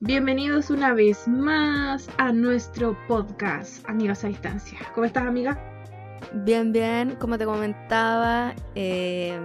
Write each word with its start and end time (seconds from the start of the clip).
Bienvenidos 0.00 0.70
una 0.70 0.94
vez 0.94 1.26
más 1.26 2.08
a 2.18 2.30
nuestro 2.30 2.96
podcast, 3.08 3.84
Amigas 3.88 4.22
a 4.22 4.28
Distancia. 4.28 4.78
¿Cómo 4.94 5.04
estás, 5.04 5.26
amiga? 5.26 5.58
Bien, 6.32 6.70
bien, 6.70 7.16
como 7.16 7.36
te 7.36 7.44
comentaba, 7.44 8.54
eh... 8.76 9.36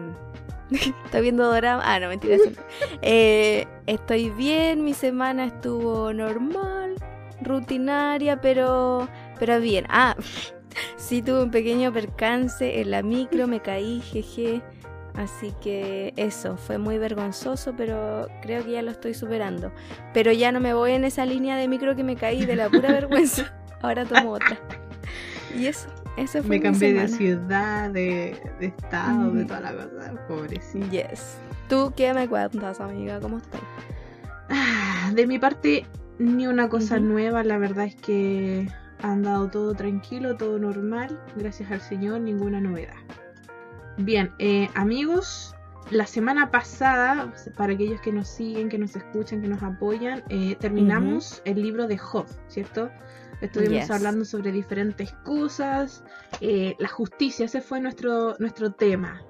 estoy 1.05 1.21
viendo 1.23 1.51
drama. 1.51 1.81
Ah, 1.83 1.99
no, 1.99 2.07
mentira. 2.09 2.37
eh, 3.01 3.65
estoy 3.87 4.29
bien, 4.29 4.83
mi 4.83 4.93
semana 4.93 5.45
estuvo 5.45 6.13
normal, 6.13 6.97
rutinaria, 7.41 8.39
pero, 8.39 9.09
pero 9.39 9.59
bien. 9.59 9.87
Ah, 9.89 10.15
sí 10.97 11.23
tuve 11.23 11.41
un 11.41 11.49
pequeño 11.49 11.91
percance 11.91 12.79
en 12.79 12.91
la 12.91 13.01
micro, 13.01 13.47
me 13.47 13.59
caí, 13.59 14.01
jeje. 14.01 14.61
Así 15.15 15.53
que 15.61 16.13
eso, 16.17 16.57
fue 16.57 16.77
muy 16.79 16.97
vergonzoso, 16.97 17.73
pero 17.77 18.27
creo 18.41 18.63
que 18.65 18.71
ya 18.71 18.81
lo 18.81 18.91
estoy 18.91 19.13
superando. 19.13 19.71
Pero 20.13 20.31
ya 20.31 20.51
no 20.51 20.59
me 20.59 20.73
voy 20.73 20.93
en 20.93 21.03
esa 21.03 21.25
línea 21.25 21.55
de 21.55 21.67
micro 21.67 21.95
que 21.95 22.03
me 22.03 22.15
caí 22.15 22.45
de 22.45 22.55
la 22.55 22.69
pura 22.69 22.91
vergüenza. 22.91 23.53
Ahora 23.81 24.05
tomo 24.05 24.31
otra. 24.31 24.57
Y 25.55 25.67
eso, 25.67 25.87
eso 26.17 26.39
fue 26.41 26.57
Me 26.57 26.61
cambié 26.61 26.93
de 26.93 27.07
ciudad, 27.07 27.91
de, 27.91 28.35
de 28.59 28.67
estado, 28.67 29.31
de 29.31 29.45
toda 29.45 29.59
la 29.59 29.73
cosa. 29.73 30.25
Pobrecita. 30.27 30.87
Yes. 30.89 31.37
¿Tú 31.69 31.93
qué 31.95 32.13
me 32.13 32.27
cuentas, 32.27 32.79
amiga? 32.79 33.19
¿Cómo 33.19 33.37
estás? 33.37 33.61
Ah, 34.49 35.11
De 35.13 35.27
mi 35.27 35.37
parte, 35.37 35.85
ni 36.17 36.47
una 36.47 36.69
cosa 36.69 36.99
nueva. 36.99 37.43
La 37.43 37.59
verdad 37.59 37.85
es 37.85 37.95
que 37.95 38.67
ha 39.01 39.11
andado 39.11 39.47
todo 39.49 39.75
tranquilo, 39.75 40.37
todo 40.37 40.57
normal. 40.57 41.19
Gracias 41.35 41.69
al 41.71 41.81
Señor, 41.81 42.21
ninguna 42.21 42.59
novedad. 42.59 42.95
Bien, 43.97 44.33
eh, 44.39 44.69
amigos, 44.75 45.55
la 45.91 46.07
semana 46.07 46.49
pasada, 46.49 47.31
para 47.57 47.73
aquellos 47.73 48.01
que 48.01 48.11
nos 48.11 48.27
siguen, 48.27 48.69
que 48.69 48.77
nos 48.79 48.95
escuchan, 48.95 49.41
que 49.41 49.47
nos 49.47 49.61
apoyan, 49.61 50.23
eh, 50.29 50.55
terminamos 50.59 51.41
el 51.45 51.61
libro 51.61 51.87
de 51.87 51.97
Job, 51.97 52.25
¿cierto? 52.47 52.89
Estuvimos 53.41 53.73
Yes. 53.81 53.91
hablando 53.91 54.25
sobre 54.25 54.51
diferentes 54.51 55.11
cosas, 55.25 56.03
eh, 56.41 56.75
la 56.79 56.87
justicia, 56.87 57.45
ese 57.45 57.61
fue 57.61 57.79
nuestro, 57.81 58.35
nuestro 58.39 58.71
tema, 58.71 59.21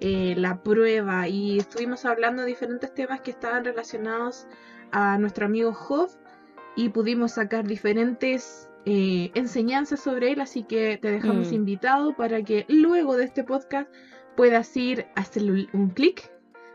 eh, 0.00 0.34
la 0.36 0.62
prueba, 0.62 1.26
y 1.28 1.58
estuvimos 1.58 2.04
hablando 2.04 2.42
de 2.42 2.48
diferentes 2.48 2.92
temas 2.94 3.22
que 3.22 3.30
estaban 3.30 3.64
relacionados 3.64 4.46
a 4.92 5.16
nuestro 5.18 5.46
amigo 5.46 5.72
Job 5.72 6.10
y 6.76 6.90
pudimos 6.90 7.32
sacar 7.32 7.66
diferentes 7.66 8.68
eh, 8.84 9.30
enseñanzas 9.34 10.00
sobre 10.00 10.32
él, 10.32 10.40
así 10.40 10.64
que 10.64 10.98
te 11.00 11.08
dejamos 11.12 11.52
Mm. 11.52 11.54
invitado 11.54 12.16
para 12.16 12.42
que 12.42 12.66
luego 12.68 13.16
de 13.16 13.24
este 13.26 13.44
podcast 13.44 13.88
puedas 14.36 14.76
ir 14.76 15.06
a 15.14 15.20
hacerle 15.20 15.68
un 15.72 15.90
clic 15.90 16.30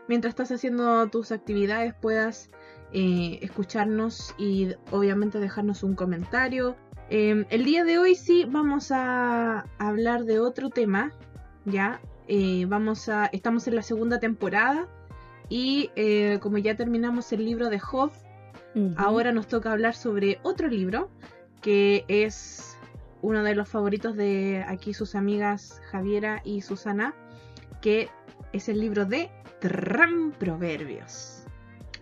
mientras 0.08 0.32
estás 0.32 0.50
haciendo 0.52 1.08
tus 1.08 1.32
actividades, 1.32 1.94
puedas 1.94 2.50
eh, 2.92 3.38
escucharnos 3.42 4.34
y 4.38 4.74
obviamente 4.90 5.38
dejarnos 5.38 5.82
un 5.82 5.94
comentario. 5.94 6.76
Eh, 7.10 7.46
el 7.50 7.64
día 7.64 7.84
de 7.84 7.98
hoy 7.98 8.14
sí 8.14 8.44
vamos 8.48 8.90
a 8.90 9.66
hablar 9.78 10.24
de 10.24 10.40
otro 10.40 10.70
tema, 10.70 11.12
ya. 11.64 12.00
Eh, 12.26 12.66
vamos 12.66 13.08
a, 13.08 13.26
estamos 13.26 13.66
en 13.68 13.76
la 13.76 13.82
segunda 13.82 14.18
temporada 14.18 14.86
y 15.48 15.90
eh, 15.96 16.38
como 16.42 16.58
ya 16.58 16.76
terminamos 16.76 17.32
el 17.32 17.44
libro 17.44 17.70
de 17.70 17.78
Job. 17.78 18.10
Ahora 18.96 19.32
nos 19.32 19.48
toca 19.48 19.72
hablar 19.72 19.96
sobre 19.96 20.38
otro 20.44 20.68
libro 20.68 21.10
que 21.62 22.04
es 22.06 22.78
uno 23.22 23.42
de 23.42 23.56
los 23.56 23.68
favoritos 23.68 24.14
de 24.14 24.64
aquí 24.68 24.94
sus 24.94 25.16
amigas 25.16 25.80
Javiera 25.90 26.42
y 26.44 26.60
Susana, 26.60 27.12
que 27.80 28.08
es 28.52 28.68
el 28.68 28.80
libro 28.80 29.04
de 29.04 29.30
Tram 29.60 30.32
Proverbios. 30.32 31.44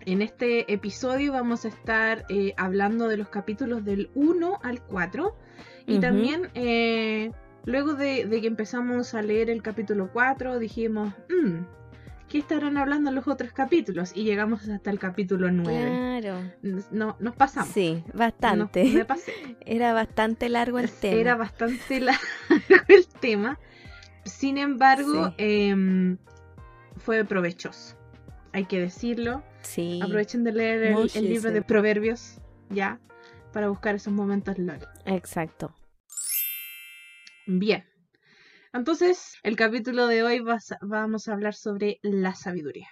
En 0.05 0.21
este 0.21 0.71
episodio 0.71 1.33
vamos 1.33 1.65
a 1.65 1.67
estar 1.67 2.25
eh, 2.29 2.53
hablando 2.57 3.07
de 3.09 3.17
los 3.17 3.27
capítulos 3.27 3.83
del 3.83 4.09
1 4.15 4.59
al 4.63 4.81
4 4.81 5.35
y 5.85 5.99
también 5.99 6.49
eh, 6.55 7.31
luego 7.65 7.93
de, 7.93 8.25
de 8.25 8.41
que 8.41 8.47
empezamos 8.47 9.13
a 9.13 9.21
leer 9.21 9.49
el 9.49 9.61
capítulo 9.61 10.09
4 10.13 10.59
dijimos, 10.59 11.13
"Mm, 11.29 11.63
¿qué 12.29 12.37
estarán 12.37 12.77
hablando 12.77 13.11
los 13.11 13.27
otros 13.27 13.51
capítulos? 13.51 14.11
Y 14.15 14.23
llegamos 14.23 14.67
hasta 14.69 14.91
el 14.91 14.99
capítulo 14.99 15.51
9 15.51 16.19
Claro. 16.21 16.41
no, 16.91 17.17
nos 17.19 17.35
pasamos. 17.35 17.69
Sí, 17.73 18.03
No, 18.13 18.19
bastante. 18.19 18.85
me 18.85 19.03
pasé. 19.05 19.33
Era 19.65 19.91
bastante 19.93 20.47
largo 20.47 20.79
el 20.79 20.89
tema. 20.89 21.15
Era 21.19 21.35
bastante 21.35 21.99
largo 22.01 22.15
el 22.87 23.07
tema. 23.07 23.59
Sin 24.27 24.57
embargo, 24.57 25.29
Sí. 25.29 25.33
em, 25.37 26.17
fue 26.97 27.23
provechoso. 27.25 27.95
Hay 28.53 28.65
que 28.65 28.79
decirlo. 28.79 29.43
Sí. 29.61 29.99
Aprovechen 30.03 30.43
de 30.43 30.51
leer 30.51 30.83
el, 30.83 31.29
libro 31.29 31.51
de 31.51 31.61
Proverbios, 31.61 32.39
ya, 32.69 32.99
para 33.53 33.69
buscar 33.69 33.95
esos 33.95 34.13
momentos 34.13 34.57
LOL. 34.57 34.79
Exacto. 35.05 35.73
Bien. 37.45 37.85
Entonces, 38.73 39.35
el 39.43 39.55
capítulo 39.55 40.07
de 40.07 40.23
hoy 40.23 40.39
vas 40.39 40.75
vamos 40.81 41.27
a 41.27 41.33
hablar 41.33 41.53
sobre 41.53 41.99
la 42.01 42.35
sabiduría, 42.35 42.89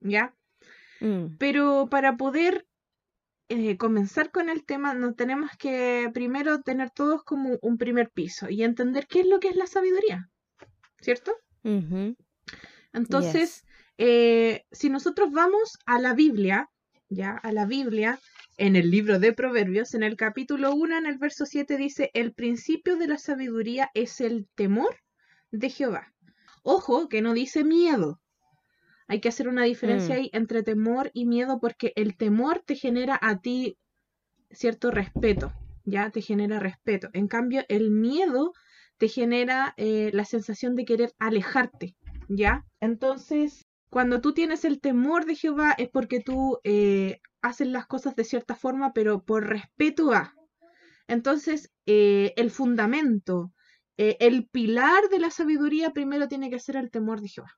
¿ya? 0.00 0.34
Mm, 1.00 1.36
Pero 1.38 1.88
para 1.90 2.16
poder 2.16 2.66
eh, 3.48 3.76
comenzar 3.76 4.30
con 4.30 4.48
el 4.48 4.64
tema, 4.64 4.94
nos 4.94 5.16
tenemos 5.16 5.50
que 5.58 6.10
primero 6.14 6.62
tener 6.62 6.90
todos 6.90 7.24
como 7.24 7.58
un 7.60 7.76
primer 7.76 8.10
piso 8.10 8.48
y 8.48 8.62
entender 8.62 9.06
qué 9.06 9.20
es 9.20 9.26
lo 9.26 9.38
que 9.40 9.48
es 9.48 9.56
la 9.56 9.66
sabiduría, 9.66 10.30
¿cierto? 11.04 11.32
Entonces, 12.92 13.64
eh, 13.98 14.62
si 14.72 14.88
nosotros 14.88 15.30
vamos 15.30 15.78
a 15.86 16.00
la 16.00 16.14
Biblia, 16.14 16.70
ya, 17.08 17.32
a 17.32 17.52
la 17.52 17.66
Biblia, 17.66 18.18
en 18.56 18.76
el 18.76 18.90
libro 18.90 19.18
de 19.18 19.32
Proverbios, 19.32 19.94
en 19.94 20.02
el 20.02 20.16
capítulo 20.16 20.72
1, 20.74 20.96
en 20.98 21.06
el 21.06 21.18
verso 21.18 21.44
7, 21.44 21.76
dice, 21.76 22.10
el 22.14 22.32
principio 22.32 22.96
de 22.96 23.08
la 23.08 23.18
sabiduría 23.18 23.90
es 23.94 24.20
el 24.20 24.48
temor 24.54 24.96
de 25.50 25.70
Jehová. 25.70 26.12
Ojo, 26.62 27.08
que 27.08 27.20
no 27.20 27.34
dice 27.34 27.64
miedo. 27.64 28.20
Hay 29.06 29.20
que 29.20 29.28
hacer 29.28 29.48
una 29.48 29.64
diferencia 29.64 30.14
Mm. 30.14 30.18
ahí 30.18 30.30
entre 30.32 30.62
temor 30.62 31.10
y 31.12 31.26
miedo 31.26 31.60
porque 31.60 31.92
el 31.96 32.16
temor 32.16 32.62
te 32.64 32.74
genera 32.76 33.18
a 33.20 33.40
ti 33.40 33.76
cierto 34.50 34.90
respeto, 34.90 35.52
ya 35.84 36.10
te 36.10 36.22
genera 36.22 36.58
respeto. 36.58 37.10
En 37.12 37.28
cambio, 37.28 37.64
el 37.68 37.90
miedo 37.90 38.52
te 38.98 39.08
genera 39.08 39.74
eh, 39.76 40.10
la 40.12 40.24
sensación 40.24 40.74
de 40.76 40.84
querer 40.84 41.12
alejarte, 41.18 41.96
¿ya? 42.28 42.64
Entonces, 42.80 43.66
cuando 43.94 44.20
tú 44.20 44.34
tienes 44.34 44.64
el 44.64 44.80
temor 44.80 45.24
de 45.24 45.36
Jehová 45.36 45.74
es 45.78 45.88
porque 45.88 46.18
tú 46.18 46.58
eh, 46.64 47.20
haces 47.42 47.68
las 47.68 47.86
cosas 47.86 48.16
de 48.16 48.24
cierta 48.24 48.56
forma, 48.56 48.92
pero 48.92 49.22
por 49.22 49.46
respeto 49.46 50.12
a. 50.12 50.34
Entonces, 51.06 51.70
eh, 51.86 52.32
el 52.36 52.50
fundamento, 52.50 53.52
eh, 53.96 54.16
el 54.18 54.48
pilar 54.48 55.08
de 55.10 55.20
la 55.20 55.30
sabiduría 55.30 55.90
primero 55.90 56.26
tiene 56.26 56.50
que 56.50 56.58
ser 56.58 56.74
el 56.74 56.90
temor 56.90 57.20
de 57.20 57.28
Jehová. 57.28 57.52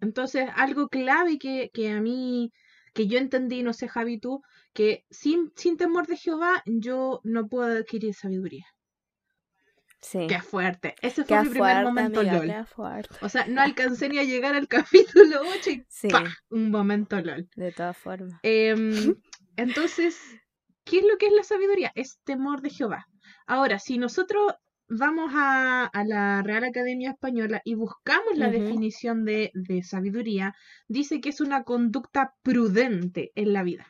Entonces, 0.00 0.48
algo 0.56 0.88
clave 0.88 1.38
que, 1.38 1.70
que 1.72 1.90
a 1.90 2.00
mí, 2.00 2.50
que 2.92 3.06
yo 3.06 3.18
entendí, 3.18 3.62
no 3.62 3.72
sé, 3.72 3.86
Javi, 3.86 4.18
tú, 4.18 4.42
que 4.72 5.04
sin, 5.10 5.52
sin 5.54 5.76
temor 5.76 6.08
de 6.08 6.16
Jehová 6.16 6.62
yo 6.66 7.20
no 7.22 7.46
puedo 7.48 7.78
adquirir 7.78 8.14
sabiduría. 8.14 8.66
Sí. 10.02 10.26
Qué 10.28 10.40
fuerte. 10.42 10.96
Ese 11.00 11.24
fue 11.24 11.36
Qué 11.36 11.42
mi 11.44 11.50
primer 11.50 11.58
fuerte, 11.58 11.84
momento 11.84 12.20
amiga, 12.20 12.36
LOL. 12.38 12.46
qué 12.48 12.64
fuerte. 12.64 13.16
O 13.22 13.28
sea, 13.28 13.46
no 13.46 13.60
alcancé 13.62 14.08
ni 14.08 14.18
a 14.18 14.24
llegar 14.24 14.54
al 14.56 14.68
capítulo 14.68 15.40
8 15.58 15.70
y 15.70 15.84
Sí, 15.88 16.08
un 16.50 16.70
momento 16.70 17.20
LOL. 17.20 17.48
de 17.56 17.72
todas 17.72 17.96
formas. 17.96 18.38
Em, 18.42 19.14
entonces, 19.56 20.20
¿qué 20.84 20.98
es 20.98 21.04
lo 21.04 21.16
que 21.18 21.26
es 21.26 21.32
la 21.32 21.44
sabiduría? 21.44 21.92
Es 21.94 22.18
temor 22.24 22.60
de 22.62 22.70
Jehová. 22.70 23.06
Ahora, 23.46 23.78
si 23.78 23.96
nosotros 23.98 24.52
vamos 24.88 25.32
a, 25.34 25.86
a 25.86 26.04
la 26.04 26.42
Real 26.42 26.64
Academia 26.64 27.12
Española 27.12 27.62
y 27.64 27.74
buscamos 27.76 28.36
la 28.36 28.50
definición 28.50 29.24
de, 29.24 29.50
de 29.54 29.82
sabiduría, 29.84 30.54
dice 30.88 31.20
que 31.20 31.30
es 31.30 31.40
una 31.40 31.62
conducta 31.62 32.34
prudente 32.42 33.32
en 33.34 33.52
la 33.52 33.62
vida 33.62 33.86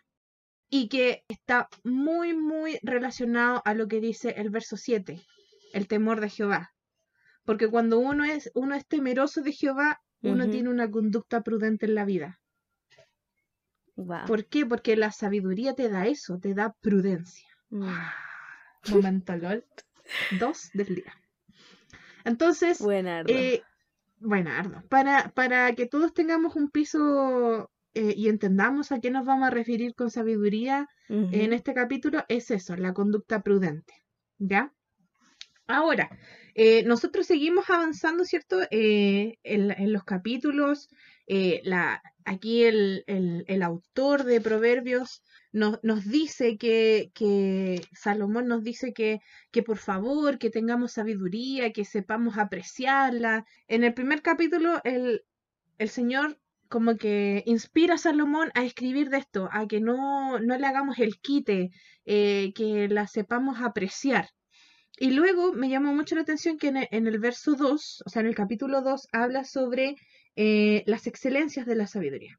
y 0.70 0.88
que 0.88 1.24
está 1.28 1.68
muy, 1.82 2.34
muy 2.34 2.78
relacionado 2.82 3.62
a 3.64 3.74
lo 3.74 3.88
que 3.88 4.00
dice 4.00 4.30
el 4.36 4.50
verso 4.50 4.76
7, 4.76 5.20
el 5.72 5.88
temor 5.88 6.20
de 6.20 6.28
Jehová. 6.28 6.74
Porque 7.44 7.68
cuando 7.68 7.98
uno 7.98 8.24
es, 8.24 8.50
uno 8.54 8.74
es 8.74 8.86
temeroso 8.86 9.42
de 9.42 9.52
Jehová, 9.52 10.00
uno 10.22 10.48
tiene 10.48 10.68
una 10.68 10.88
conducta 10.90 11.42
prudente 11.42 11.86
en 11.86 11.96
la 11.96 12.04
vida. 12.04 12.40
Wow. 13.96 14.26
¿Por 14.26 14.46
qué? 14.46 14.64
Porque 14.64 14.96
la 14.96 15.10
sabiduría 15.10 15.74
te 15.74 15.88
da 15.88 16.06
eso, 16.06 16.38
te 16.38 16.54
da 16.54 16.72
prudencia. 16.80 17.48
Mm. 17.70 17.88
Momento 18.90 19.36
LOL. 19.36 19.64
Dos 20.38 20.70
del 20.74 20.94
día. 20.94 21.12
Entonces, 22.24 22.80
Buenardo. 22.80 23.32
eh, 23.32 23.62
para, 24.88 25.32
para 25.34 25.74
que 25.74 25.86
todos 25.86 26.14
tengamos 26.14 26.54
un 26.54 26.70
piso 26.70 27.70
eh, 27.94 28.14
y 28.16 28.28
entendamos 28.28 28.92
a 28.92 29.00
qué 29.00 29.10
nos 29.10 29.24
vamos 29.24 29.48
a 29.48 29.50
referir 29.50 29.94
con 29.94 30.10
sabiduría 30.10 30.88
en 31.08 31.52
este 31.52 31.74
capítulo, 31.74 32.24
es 32.28 32.50
eso, 32.50 32.74
la 32.74 32.94
conducta 32.94 33.42
prudente. 33.42 33.92
¿Ya? 34.38 34.72
Ahora, 35.72 36.10
eh, 36.54 36.84
nosotros 36.84 37.26
seguimos 37.26 37.70
avanzando, 37.70 38.24
¿cierto? 38.24 38.60
Eh, 38.70 39.38
en, 39.42 39.92
los 39.92 40.04
capítulos, 40.04 40.90
eh, 41.26 41.62
aquí 42.26 42.64
el, 42.64 43.62
autor 43.62 44.24
de 44.24 44.40
Proverbios 44.42 45.22
nos, 45.52 45.80
dice 46.04 46.58
que, 46.58 47.80
Salomón 47.94 48.48
nos 48.48 48.62
dice 48.62 48.92
que, 48.92 49.20
que 49.50 49.62
por 49.62 49.78
favor, 49.78 50.38
que 50.38 50.50
tengamos 50.50 50.92
sabiduría, 50.92 51.72
que 51.72 51.86
sepamos 51.86 52.36
apreciarla. 52.36 53.46
En 53.66 53.82
el 53.82 53.94
primer 53.94 54.20
capítulo, 54.20 54.80
el, 54.84 55.24
el 55.78 55.88
Señor 55.88 56.38
como 56.68 56.96
que 56.96 57.42
inspira 57.46 57.94
a 57.94 57.98
Salomón 57.98 58.50
a 58.54 58.64
escribir 58.64 59.08
de 59.08 59.18
esto, 59.18 59.48
a 59.52 59.66
que 59.66 59.80
no, 59.80 60.38
no 60.38 60.58
le 60.58 60.66
hagamos 60.66 60.98
el 60.98 61.18
quite, 61.18 61.70
que 62.04 62.88
la 62.90 63.06
sepamos 63.06 63.60
apreciar. 63.62 64.28
Y 65.02 65.10
luego 65.10 65.52
me 65.52 65.68
llamó 65.68 65.92
mucho 65.92 66.14
la 66.14 66.20
atención 66.20 66.58
que 66.58 66.68
en 66.68 67.06
el, 67.08 67.18
verso 67.18 67.56
2, 67.56 68.04
o 68.06 68.08
sea, 68.08 68.20
en 68.20 68.28
el 68.28 68.36
capítulo 68.36 68.82
2, 68.82 69.08
habla 69.10 69.42
sobre 69.42 69.96
eh, 70.36 70.84
las 70.86 71.08
excelencias 71.08 71.66
de 71.66 71.74
la 71.74 71.88
sabiduría. 71.88 72.38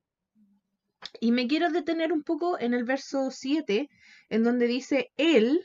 Y 1.20 1.34
me 1.34 1.46
quiero 1.50 1.70
detener 1.72 2.14
un 2.14 2.24
poco 2.24 2.58
en 2.58 2.74
el 2.74 2.86
verso 2.86 3.32
7, 3.32 3.90
en 4.30 4.44
donde 4.44 4.68
dice, 4.68 5.12
Él, 5.18 5.60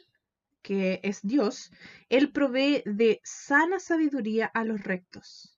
que 0.60 0.98
es 1.04 1.20
Dios, 1.22 1.70
Él 2.08 2.32
provee 2.32 2.82
de 2.84 3.20
sana 3.22 3.78
sabiduría 3.78 4.46
a 4.46 4.64
los 4.64 4.82
rectos 4.82 5.56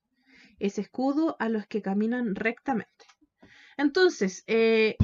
es 0.59 0.77
escudo 0.77 1.37
a 1.39 1.49
los 1.49 1.65
que 1.65 1.81
caminan 1.81 2.35
rectamente. 2.35 3.07
Entonces, 3.77 4.43
eh, 4.45 4.95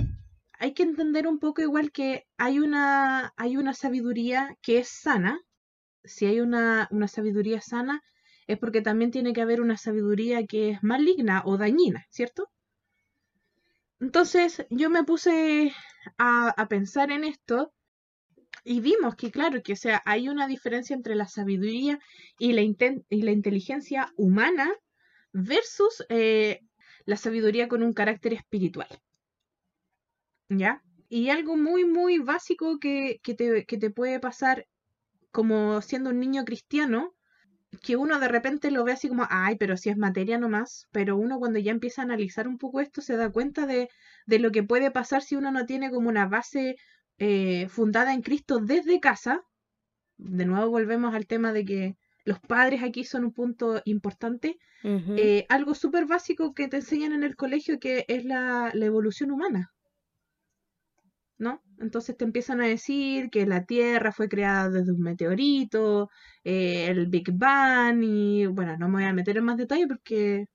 hay 0.59 0.75
que 0.75 0.83
entender 0.83 1.25
un 1.25 1.39
poco 1.39 1.63
igual 1.63 1.91
que 1.91 2.27
hay 2.37 2.59
una, 2.59 3.33
hay 3.37 3.57
una 3.57 3.73
sabiduría 3.73 4.55
que 4.61 4.77
es 4.77 4.87
sana. 4.87 5.41
Si 6.07 6.25
hay 6.25 6.39
una, 6.39 6.87
una 6.91 7.07
sabiduría 7.07 7.61
sana, 7.61 8.01
es 8.47 8.57
porque 8.57 8.81
también 8.81 9.11
tiene 9.11 9.33
que 9.33 9.41
haber 9.41 9.61
una 9.61 9.77
sabiduría 9.77 10.45
que 10.45 10.71
es 10.71 10.83
maligna 10.83 11.43
o 11.45 11.57
dañina, 11.57 12.05
¿cierto? 12.09 12.49
Entonces 13.99 14.65
yo 14.69 14.89
me 14.89 15.03
puse 15.03 15.73
a, 16.17 16.49
a, 16.49 16.67
pensar 16.67 17.11
en 17.11 17.23
esto 17.23 17.73
y 18.63 18.81
vimos 18.81 19.15
que, 19.15 19.31
claro, 19.31 19.61
que 19.63 19.75
sea, 19.75 20.01
hay 20.05 20.29
una 20.29 20.47
diferencia 20.47 20.95
entre 20.95 21.15
la 21.15 21.27
sabiduría 21.27 21.99
y 22.37 22.53
la, 22.53 22.61
y 22.61 23.21
la 23.21 23.31
inteligencia 23.31 24.11
humana 24.17 24.71
versus 25.31 26.05
eh, 26.09 26.61
la 27.05 27.15
sabiduría 27.15 27.67
con 27.67 27.83
un 27.83 27.93
carácter 27.93 28.33
espiritual. 28.33 28.89
¿Ya? 30.49 30.83
Y 31.09 31.29
algo 31.29 31.55
muy, 31.55 31.85
muy 31.85 32.19
básico 32.19 32.79
que, 32.79 33.19
te, 33.23 33.65
que 33.65 33.77
te 33.77 33.89
puede 33.89 34.19
pasar 34.19 34.67
como 35.31 35.81
siendo 35.81 36.09
un 36.09 36.19
niño 36.19 36.45
cristiano, 36.45 37.13
que 37.83 37.95
uno 37.95 38.19
de 38.19 38.27
repente 38.27 38.71
lo 38.71 38.83
ve 38.83 38.93
así 38.93 39.09
como, 39.09 39.27
ay, 39.29 39.55
pero 39.57 39.77
si 39.77 39.89
es 39.89 39.97
materia 39.97 40.37
nomás, 40.37 40.87
pero 40.91 41.17
uno 41.17 41.39
cuando 41.39 41.59
ya 41.59 41.71
empieza 41.71 42.01
a 42.01 42.05
analizar 42.05 42.47
un 42.47 42.57
poco 42.57 42.79
esto 42.79 43.01
se 43.01 43.17
da 43.17 43.29
cuenta 43.29 43.65
de, 43.65 43.89
de 44.25 44.39
lo 44.39 44.51
que 44.51 44.63
puede 44.63 44.91
pasar 44.91 45.21
si 45.21 45.35
uno 45.35 45.51
no 45.51 45.65
tiene 45.65 45.91
como 45.91 46.09
una 46.09 46.27
base 46.27 46.77
eh, 47.19 47.67
fundada 47.69 48.13
en 48.13 48.21
Cristo 48.21 48.59
desde 48.59 48.99
casa. 48.99 49.41
De 50.17 50.45
nuevo 50.45 50.69
volvemos 50.69 51.13
al 51.13 51.27
tema 51.27 51.51
de 51.51 51.65
que 51.65 51.97
los 52.25 52.39
padres 52.39 52.83
aquí 52.83 53.03
son 53.03 53.25
un 53.25 53.33
punto 53.33 53.81
importante. 53.85 54.57
Eh, 54.83 55.45
algo 55.49 55.73
súper 55.73 56.05
básico 56.05 56.53
que 56.53 56.67
te 56.67 56.77
enseñan 56.77 57.11
en 57.11 57.23
el 57.23 57.35
colegio 57.35 57.79
que 57.79 58.05
es 58.07 58.23
la, 58.23 58.71
evolución 58.73 59.31
humana. 59.31 59.73
¿No? 61.39 61.61
Entonces 61.79 62.17
te 62.17 62.25
empiezan 62.25 62.61
a 62.61 62.67
decir 62.67 63.29
que 63.29 63.45
la 63.45 63.65
Tierra 63.65 64.11
fue 64.11 64.27
creada 64.27 64.69
desde 64.69 64.91
un 64.91 65.01
meteorito, 65.01 66.09
eh, 66.43 66.87
el 66.87 67.07
Big 67.07 67.31
Bang, 67.31 68.01
y 68.03 68.47
bueno, 68.47 68.75
no 68.77 68.87
me 68.87 68.95
voy 68.95 69.03
a 69.03 69.13
meter 69.13 69.37
en 69.37 69.45
más 69.45 69.57
detalle 69.57 69.87
porque 69.87 70.47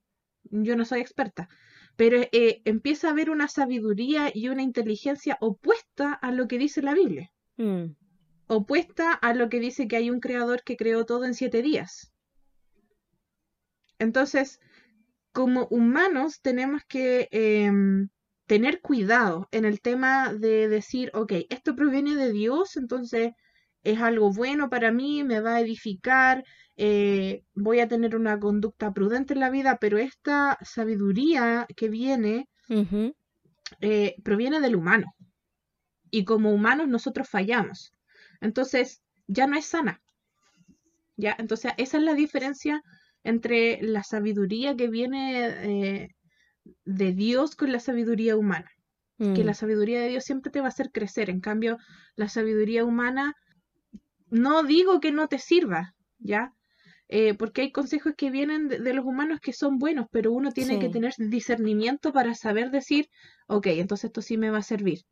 yo 0.45 0.77
no 0.77 0.85
soy 0.85 1.01
experta, 1.01 1.49
pero 1.97 2.19
eh, 2.33 2.63
empieza 2.65 3.09
a 3.09 3.11
haber 3.13 3.31
una 3.31 3.47
sabiduría 3.47 4.33
y 4.35 4.49
una 4.49 4.63
inteligencia 4.63 5.39
opuesta 5.41 6.13
a 6.15 6.33
lo 6.33 6.49
que 6.49 6.59
dice 6.59 6.83
la 6.83 6.95
Biblia. 6.95 7.31
Mm 7.59 7.93
opuesta 8.53 9.13
a 9.13 9.35
lo 9.35 9.49
que 9.49 9.61
dice 9.61 9.89
que 9.89 9.97
hay 9.97 10.11
un 10.11 10.21
creador 10.21 10.63
que 10.63 10.77
creó 10.77 11.07
todo 11.07 11.25
en 11.25 11.35
siete 11.35 11.63
días. 11.63 12.13
Entonces, 13.99 14.61
como 15.33 15.67
humanos 15.69 16.41
tenemos 16.43 16.83
que 16.87 17.29
em, 17.31 18.09
tener 18.53 18.83
cuidado 18.83 19.49
en 19.51 19.65
el 19.65 19.81
tema 19.81 20.35
de 20.35 20.69
decir, 20.69 21.11
ok, 21.15 21.33
esto 21.49 21.75
proviene 21.75 22.17
de 22.17 22.31
Dios, 22.31 22.77
entonces 22.77 23.33
es 23.83 23.99
algo 24.03 24.31
bueno 24.31 24.69
para 24.69 24.93
mí, 24.93 25.25
me 25.25 25.41
va 25.41 25.55
a 25.55 25.61
edificar, 25.61 26.45
eh, 26.77 27.45
voy 27.55 27.81
a 27.81 27.89
tener 27.89 28.15
una 28.15 28.39
conducta 28.39 28.93
prudente 28.93 29.33
en 29.33 29.41
la 29.41 29.49
vida, 29.49 29.79
pero 29.81 29.97
esta 29.97 30.59
sabiduría 30.61 31.67
que 31.75 31.89
viene 31.89 32.47
eh, 33.81 34.17
proviene 34.23 34.61
del 34.61 34.77
humano. 34.77 35.15
Y 36.11 36.27
como 36.27 36.53
humanos 36.53 36.89
nosotros 36.89 37.31
fallamos. 37.31 37.95
Entonces, 38.43 39.01
ya 39.29 39.47
no 39.47 39.57
es 39.57 39.65
sana. 39.65 40.03
¿Ya? 41.17 41.35
Entonces, 41.39 41.73
esa 41.79 41.97
es 41.97 42.03
la 42.03 42.13
diferencia 42.13 42.83
entre 43.25 43.81
la 43.81 44.03
sabiduría 44.03 44.77
que 44.77 44.89
viene 44.89 45.47
eh, 45.47 46.09
de 46.85 47.13
Dios 47.13 47.57
con 47.57 47.73
la 47.73 47.81
sabiduría 47.81 48.37
humana. 48.37 48.71
Que 49.19 49.45
la 49.45 49.53
mm. 49.53 49.55
sabiduría 49.55 50.01
de 50.01 50.09
Dios 50.09 50.25
siempre 50.25 50.51
te 50.51 50.59
va 50.59 50.67
a 50.67 50.71
hacer 50.71 50.91
crecer. 50.91 51.31
En 51.31 51.41
cambio, 51.41 51.79
la 52.17 52.29
sabiduría 52.29 52.85
humana, 52.85 53.37
no 54.31 54.65
digo 54.65 54.99
que 54.99 55.13
no 55.13 55.29
te 55.29 55.39
sirva, 55.39 55.95
¿ya? 56.19 56.55
Eh, 57.07 57.35
porque 57.35 57.61
hay 57.61 57.71
consejos 57.71 58.15
que 58.17 58.31
vienen 58.31 58.69
de, 58.69 58.95
los 58.95 59.05
humanos 59.05 59.39
que 59.41 59.53
son 59.53 59.79
buenos, 59.79 60.07
pero 60.11 60.33
uno 60.33 60.51
tiene 60.51 60.81
que 60.81 60.89
tener 60.89 61.13
discernimiento 61.19 62.13
para 62.13 62.35
saber 62.35 62.71
decir, 62.71 63.11
ok, 63.47 63.67
entonces 63.67 64.07
esto 64.07 64.23
sí 64.23 64.39
me 64.39 64.51
va 64.51 64.59
a 64.59 64.63
servir. 64.63 65.03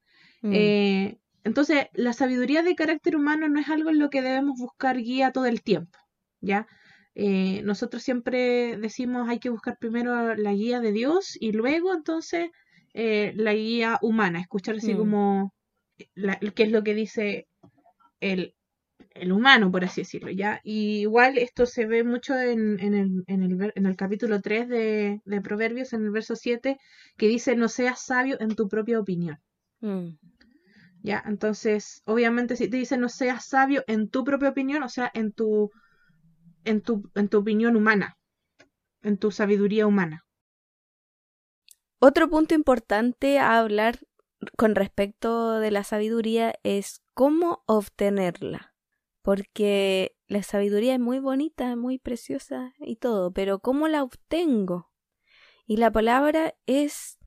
Mm. 0.41 0.52
Eh, 0.55 1.19
entonces, 1.44 1.87
la 1.93 2.12
sabiduría 2.12 2.62
de 2.62 2.75
carácter 2.75 3.17
humano 3.17 3.49
no 3.49 3.61
es 3.61 3.69
algo 3.69 3.91
en 3.91 3.99
lo 3.99 4.11
que 4.11 4.23
debemos 4.23 4.58
buscar 4.58 4.97
guía 4.97 5.31
todo 5.31 5.47
el 5.47 5.62
tiempo, 5.62 5.99
¿ya? 6.41 6.67
Eh, 7.15 7.62
nosotros 7.62 8.03
siempre 8.03 8.77
decimos 8.77 9.29
hay 9.29 9.41
que 9.41 9.51
buscar 9.51 9.77
primero 9.79 10.35
la 10.37 10.53
guía 10.53 10.81
de 10.81 10.93
Dios 10.93 11.37
y 11.41 11.53
luego 11.53 11.93
entonces 11.93 12.51
eh, 12.95 13.33
la 13.35 13.53
guía 13.53 13.99
humana, 14.01 14.41
escuchar 14.41 14.77
así 14.77 14.95
mm. 14.95 14.97
como 14.97 15.55
qué 16.55 16.62
es 16.62 16.71
lo 16.71 16.83
que 16.83 16.95
dice 16.95 17.49
el, 18.21 18.55
el, 19.15 19.33
humano, 19.33 19.71
por 19.71 19.85
así 19.85 20.03
decirlo, 20.03 20.31
¿ya? 20.31 20.61
Y 20.65 21.01
igual 21.01 21.37
esto 21.39 21.67
se 21.67 21.87
ve 21.87 22.05
mucho 22.05 22.39
en, 22.39 22.81
en, 22.81 22.95
el, 22.95 23.25
en, 23.27 23.43
el, 23.43 23.73
en 23.75 23.87
el, 23.87 23.97
capítulo 23.97 24.41
3 24.41 24.69
de, 24.69 25.21
de, 25.25 25.41
Proverbios, 25.41 25.93
en 25.93 26.05
el 26.05 26.11
verso 26.11 26.37
7, 26.37 26.79
que 27.17 27.29
dice, 27.29 27.57
no 27.57 27.69
seas 27.69 28.01
sabio 28.01 28.41
en 28.41 28.55
tu 28.55 28.69
propia 28.69 28.99
opinión. 28.99 29.39
Mm. 29.81 30.11
¿ya? 31.02 31.23
Entonces, 31.26 32.02
obviamente 32.05 32.57
si 32.57 32.69
te 32.69 32.76
dicen 32.76 33.00
no 33.00 33.09
seas 33.09 33.45
sabio 33.45 33.85
en 33.87 34.09
tu 34.09 34.25
propia 34.25 34.50
opinión, 34.50 34.83
o 34.83 34.88
sea, 34.88 35.11
en 35.14 35.33
tu, 35.33 35.71
en 36.64 36.81
tu, 36.81 37.11
en 37.14 37.29
tu 37.29 37.38
opinión 37.38 37.76
humana, 37.76 38.19
en 39.02 39.19
tu 39.19 39.31
sabiduría 39.31 39.87
humana. 39.87 40.26
Otro 41.99 42.29
punto 42.31 42.55
importante 42.55 43.38
a 43.38 43.59
hablar 43.59 43.99
con 44.57 44.75
respecto 44.75 45.59
de 45.59 45.71
la 45.71 45.85
sabiduría 45.85 46.55
es 46.62 47.02
cómo 47.14 47.62
obtenerla, 47.67 48.75
porque 49.23 50.17
la 50.26 50.43
sabiduría 50.43 50.95
es 50.95 51.00
muy 51.00 51.19
bonita, 51.19 51.76
muy 51.76 51.99
preciosa 51.99 52.73
y 52.79 52.97
todo, 52.97 53.33
pero 53.33 53.59
¿cómo 53.59 53.88
la 53.88 54.02
obtengo? 54.02 54.90
Y 55.67 55.76
la 55.76 55.93
palabra 55.93 56.55
es 56.67 57.19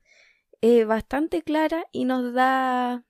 eh, 0.60 0.84
bastante 0.84 1.42
clara 1.42 1.86
y 1.92 2.04
nos 2.04 2.32
da 2.32 3.04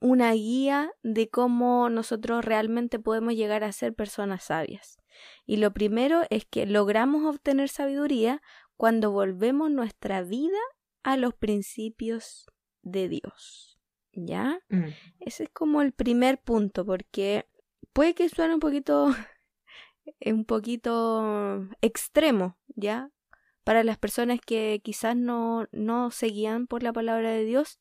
una 0.00 0.32
guía 0.32 0.92
de 1.02 1.28
cómo 1.28 1.88
nosotros 1.88 2.44
realmente 2.44 2.98
podemos 2.98 3.34
llegar 3.34 3.64
a 3.64 3.72
ser 3.72 3.94
personas 3.94 4.44
sabias. 4.44 4.98
Y 5.44 5.56
lo 5.56 5.72
primero 5.72 6.22
es 6.30 6.44
que 6.44 6.66
logramos 6.66 7.24
obtener 7.24 7.68
sabiduría 7.68 8.42
cuando 8.76 9.10
volvemos 9.10 9.70
nuestra 9.70 10.22
vida 10.22 10.58
a 11.02 11.16
los 11.16 11.34
principios 11.34 12.46
de 12.82 13.08
Dios. 13.08 13.78
¿Ya? 14.12 14.60
Mm. 14.68 14.88
Ese 15.20 15.44
es 15.44 15.50
como 15.50 15.82
el 15.82 15.92
primer 15.92 16.40
punto, 16.40 16.86
porque 16.86 17.46
puede 17.92 18.14
que 18.14 18.28
suene 18.28 18.54
un 18.54 18.60
poquito, 18.60 19.06
un 20.24 20.44
poquito 20.44 21.68
extremo, 21.80 22.58
¿ya? 22.68 23.10
Para 23.62 23.84
las 23.84 23.98
personas 23.98 24.40
que 24.40 24.80
quizás 24.82 25.16
no, 25.16 25.66
no 25.72 26.10
seguían 26.10 26.66
por 26.66 26.82
la 26.82 26.92
palabra 26.92 27.30
de 27.30 27.44
Dios, 27.44 27.80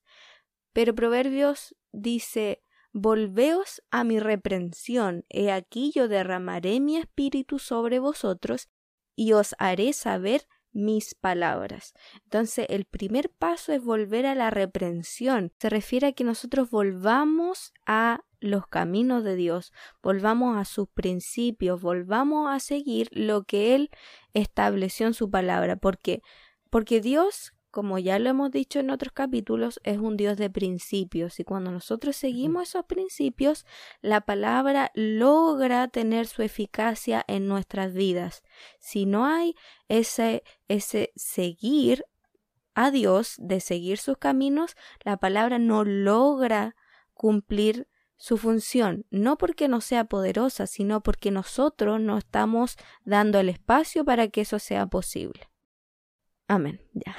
pero 0.74 0.94
Proverbios 0.94 1.74
dice, 1.94 2.62
Volveos 2.98 3.84
a 3.92 4.06
mi 4.06 4.22
reprensión, 4.22 5.26
he 5.28 5.52
aquí 5.52 5.92
yo 5.94 6.08
derramaré 6.08 6.80
mi 6.80 6.96
espíritu 6.96 7.60
sobre 7.60 8.00
vosotros 8.00 8.70
y 9.18 9.34
os 9.34 9.54
haré 9.60 9.92
saber 9.92 10.48
mis 10.72 11.14
palabras. 11.14 11.94
Entonces, 12.24 12.68
el 12.70 12.86
primer 12.86 13.30
paso 13.30 13.74
es 13.74 13.84
volver 13.84 14.26
a 14.26 14.34
la 14.34 14.50
reprensión. 14.50 15.52
Se 15.60 15.70
refiere 15.70 16.08
a 16.08 16.12
que 16.14 16.24
nosotros 16.24 16.70
volvamos 16.70 17.74
a 17.86 18.22
los 18.40 18.66
caminos 18.66 19.26
de 19.26 19.36
Dios, 19.36 19.74
volvamos 20.02 20.58
a 20.58 20.64
sus 20.64 20.88
principios, 20.88 21.82
volvamos 21.82 22.50
a 22.50 22.62
seguir 22.62 23.10
lo 23.12 23.44
que 23.44 23.76
Él 23.76 23.90
estableció 24.34 25.06
en 25.06 25.14
su 25.14 25.30
palabra, 25.30 25.76
porque 25.76 26.22
porque 26.70 27.02
Dios 27.02 27.55
como 27.76 28.00
ya 28.00 28.20
lo 28.20 28.30
hemos 28.30 28.52
dicho 28.52 28.80
en 28.80 28.90
otros 28.90 29.12
capítulos, 29.12 29.82
es 29.84 29.98
un 29.98 30.16
Dios 30.16 30.38
de 30.38 30.50
principios 30.50 31.42
y 31.42 31.44
cuando 31.44 31.72
nosotros 31.72 32.16
seguimos 32.16 32.70
esos 32.70 32.86
principios, 32.86 33.66
la 34.00 34.22
palabra 34.22 34.94
logra 34.94 35.90
tener 35.90 36.26
su 36.26 36.42
eficacia 36.42 37.26
en 37.28 37.50
nuestras 37.50 37.94
vidas. 37.94 38.44
Si 38.80 39.06
no 39.06 39.26
hay 39.26 39.56
ese, 39.90 40.46
ese 40.70 41.12
seguir 41.18 42.06
a 42.76 42.92
Dios, 42.92 43.36
de 43.40 43.60
seguir 43.60 43.98
sus 43.98 44.18
caminos, 44.18 44.78
la 45.04 45.18
palabra 45.18 45.60
no 45.60 45.84
logra 45.84 46.78
cumplir 47.14 47.90
su 48.16 48.38
función, 48.38 49.06
no 49.10 49.38
porque 49.38 49.68
no 49.68 49.82
sea 49.82 50.06
poderosa, 50.06 50.66
sino 50.66 51.04
porque 51.04 51.30
nosotros 51.30 52.00
no 52.00 52.18
estamos 52.18 52.78
dando 53.04 53.38
el 53.38 53.50
espacio 53.50 54.06
para 54.06 54.30
que 54.30 54.40
eso 54.40 54.60
sea 54.60 54.88
posible. 54.88 55.50
Amén. 56.48 56.82
Ya. 56.94 57.16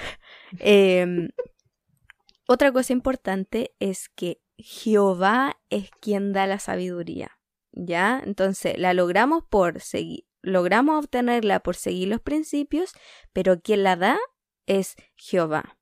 Em, 0.61 1.31
otra 2.47 2.73
cosa 2.73 2.93
importante 2.93 3.75
es 3.81 4.09
que 4.09 4.41
Jehová 4.57 5.59
es 5.69 5.91
quien 6.01 6.33
da 6.33 6.47
la 6.47 6.59
sabiduría. 6.59 7.33
¿Ya? 7.73 8.23
Entonces, 8.25 8.79
la 8.79 8.95
logramos 8.95 9.45
por 9.45 9.81
seguir, 9.81 10.27
logramos 10.41 11.05
obtenerla 11.05 11.61
por 11.61 11.77
seguir 11.77 12.09
los 12.09 12.21
principios, 12.21 12.93
pero 13.33 13.61
quien 13.61 13.83
la 13.83 13.97
da 13.97 14.19
es 14.67 14.97
Jehová. 15.17 15.79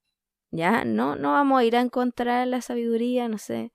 ¿Ya? 0.51 0.85
No, 0.85 1.15
no 1.15 1.33
vamos 1.33 1.61
a 1.61 1.65
ir 1.65 1.77
a 1.77 1.81
encontrar 1.81 2.47
la 2.49 2.63
sabiduría, 2.63 3.29
no 3.29 3.39
sé, 3.39 3.73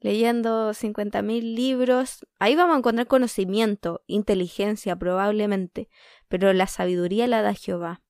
leyendo 0.00 0.72
50.000 0.72 1.54
libros. 1.54 2.26
Ahí 2.38 2.56
vamos 2.56 2.74
a 2.74 2.78
encontrar 2.78 3.06
conocimiento, 3.06 4.02
inteligencia 4.06 4.96
probablemente, 4.96 5.88
pero 6.28 6.52
la 6.52 6.66
sabiduría 6.66 7.26
la 7.26 7.42
da 7.42 7.54
Jehová. 7.54 8.02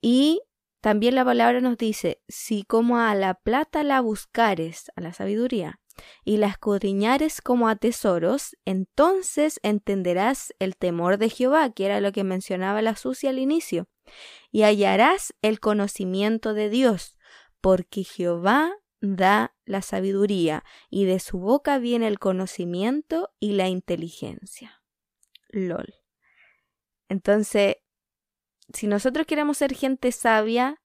Y 0.00 0.42
también 0.80 1.14
la 1.14 1.24
palabra 1.24 1.60
nos 1.60 1.76
dice, 1.76 2.22
si 2.28 2.62
como 2.62 2.98
a 2.98 3.14
la 3.14 3.34
plata 3.34 3.82
la 3.82 4.00
buscares, 4.00 4.90
a 4.96 5.00
la 5.00 5.12
sabiduría, 5.12 5.80
y 6.24 6.36
la 6.36 6.46
escudriñares 6.46 7.40
como 7.40 7.68
a 7.68 7.76
tesoros, 7.76 8.56
entonces 8.64 9.58
entenderás 9.62 10.54
el 10.60 10.76
temor 10.76 11.18
de 11.18 11.28
Jehová, 11.30 11.72
que 11.72 11.86
era 11.86 12.00
lo 12.00 12.12
que 12.12 12.22
mencionaba 12.24 12.82
la 12.82 12.96
sucia 12.96 13.30
al 13.30 13.38
inicio, 13.38 13.88
y 14.50 14.62
hallarás 14.62 15.34
el 15.42 15.58
conocimiento 15.58 16.54
de 16.54 16.70
Dios, 16.70 17.16
porque 17.60 18.04
Jehová 18.04 18.72
da 19.00 19.56
la 19.64 19.82
sabiduría, 19.82 20.64
y 20.88 21.04
de 21.04 21.18
su 21.18 21.38
boca 21.38 21.78
viene 21.78 22.06
el 22.06 22.18
conocimiento 22.18 23.30
y 23.40 23.52
la 23.52 23.68
inteligencia. 23.68 24.82
LOL. 25.48 25.94
Entonces, 27.08 27.76
si 28.72 28.86
nosotros 28.86 29.26
queremos 29.26 29.58
ser 29.58 29.74
gente 29.74 30.12
sabia, 30.12 30.80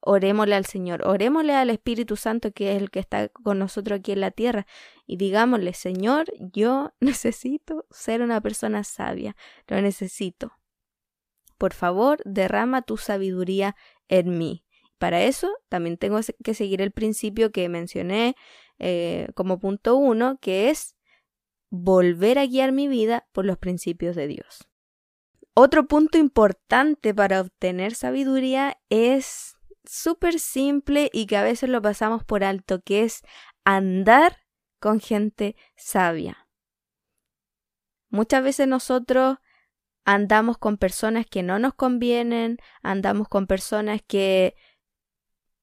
orémosle 0.00 0.54
al 0.54 0.66
Señor, 0.66 1.06
orémosle 1.06 1.54
al 1.54 1.70
Espíritu 1.70 2.16
Santo 2.16 2.52
que 2.52 2.72
es 2.72 2.80
el 2.80 2.90
que 2.90 3.00
está 3.00 3.28
con 3.28 3.58
nosotros 3.58 3.98
aquí 3.98 4.12
en 4.12 4.20
la 4.20 4.30
tierra 4.30 4.66
y 5.06 5.16
digámosle, 5.16 5.72
Señor, 5.74 6.26
yo 6.38 6.92
necesito 7.00 7.86
ser 7.90 8.22
una 8.22 8.40
persona 8.40 8.84
sabia, 8.84 9.36
lo 9.66 9.80
necesito. 9.80 10.52
Por 11.58 11.72
favor, 11.72 12.20
derrama 12.24 12.82
tu 12.82 12.98
sabiduría 12.98 13.76
en 14.08 14.38
mí. 14.38 14.64
Para 14.98 15.22
eso 15.22 15.50
también 15.68 15.96
tengo 15.96 16.20
que 16.44 16.54
seguir 16.54 16.80
el 16.82 16.92
principio 16.92 17.50
que 17.50 17.68
mencioné 17.68 18.36
eh, 18.78 19.28
como 19.34 19.58
punto 19.58 19.96
uno, 19.96 20.38
que 20.40 20.70
es 20.70 20.96
volver 21.70 22.38
a 22.38 22.46
guiar 22.46 22.72
mi 22.72 22.88
vida 22.88 23.26
por 23.32 23.44
los 23.44 23.58
principios 23.58 24.16
de 24.16 24.28
Dios. 24.28 24.68
Otro 25.58 25.86
punto 25.86 26.18
importante 26.18 27.14
para 27.14 27.40
obtener 27.40 27.94
sabiduría 27.94 28.76
es 28.90 29.56
súper 29.84 30.38
simple 30.38 31.08
y 31.14 31.24
que 31.24 31.38
a 31.38 31.42
veces 31.42 31.70
lo 31.70 31.80
pasamos 31.80 32.24
por 32.24 32.44
alto, 32.44 32.82
que 32.82 33.04
es 33.04 33.22
andar 33.64 34.36
con 34.80 35.00
gente 35.00 35.56
sabia. 35.74 36.46
Muchas 38.10 38.42
veces 38.42 38.68
nosotros 38.68 39.38
andamos 40.04 40.58
con 40.58 40.76
personas 40.76 41.24
que 41.24 41.42
no 41.42 41.58
nos 41.58 41.72
convienen, 41.72 42.58
andamos 42.82 43.26
con 43.26 43.46
personas 43.46 44.02
que 44.06 44.56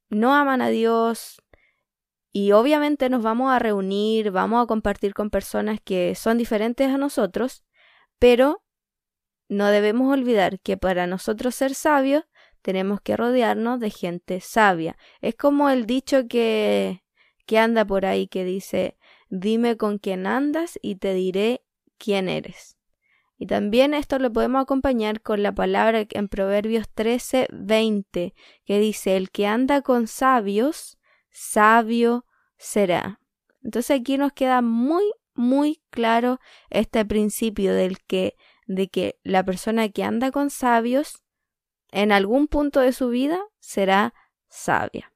no 0.09 0.33
aman 0.33 0.63
a 0.63 0.69
Dios 0.69 1.39
y 2.31 2.51
obviamente 2.53 3.12
nos 3.12 3.21
vamos 3.21 3.51
a 3.51 3.59
reunir, 3.59 4.31
vamos 4.31 4.63
a 4.63 4.65
compartir 4.65 5.13
con 5.13 5.29
personas 5.29 5.79
que 5.83 6.15
son 6.15 6.39
diferentes 6.39 6.89
a 6.89 6.97
nosotros, 6.97 7.63
pero 8.17 8.63
no 9.53 9.67
debemos 9.67 10.12
olvidar 10.12 10.60
que 10.60 10.77
para 10.77 11.07
nosotros 11.07 11.55
ser 11.55 11.75
sabios 11.75 12.24
tenemos 12.62 13.01
que 13.01 13.17
rodearnos 13.17 13.79
de 13.79 13.89
gente 13.89 14.39
sabia. 14.39 14.98
Es 15.22 15.36
como 15.36 15.69
el 15.69 15.86
dicho 15.86 16.27
que, 16.27 17.03
que 17.45 17.60
anda 17.60 17.86
por 17.86 18.05
ahí 18.05 18.27
que 18.27 18.43
dice, 18.45 18.98
dime 19.29 19.77
con 19.77 19.98
quién 19.98 20.27
andas 20.27 20.79
y 20.81 20.95
te 20.95 21.13
diré 21.13 21.63
quién 21.98 22.29
eres. 22.29 22.77
Y 23.38 23.48
también 23.48 23.93
esto 23.93 24.19
lo 24.19 24.31
podemos 24.31 24.62
acompañar 24.62 25.22
con 25.22 25.43
la 25.43 25.53
palabra 25.53 26.05
en 26.10 26.29
Proverbios 26.29 26.88
13, 26.93 27.48
20, 27.51 28.33
que 28.63 28.79
dice, 28.79 29.17
el 29.17 29.31
que 29.31 29.48
anda 29.48 29.81
con 29.81 30.07
sabios, 30.07 30.98
sabio 31.29 32.25
será. 32.57 33.19
Entonces 33.62 34.00
aquí 34.00 34.17
nos 34.17 34.31
queda 34.31 34.62
muy, 34.62 35.03
muy 35.33 35.81
claro 35.89 36.39
este 36.69 37.03
principio 37.05 37.74
del 37.74 38.00
que, 38.00 38.36
de 38.67 38.89
que 38.89 39.20
la 39.24 39.43
persona 39.43 39.89
que 39.89 40.03
anda 40.03 40.32
con 40.32 40.50
sabios, 40.50 41.24
en 41.91 42.12
algún 42.12 42.48
punto 42.48 42.79
de 42.79 42.91
su 42.91 43.10
vida, 43.10 43.39
será 43.60 44.13
sabia. 44.50 45.13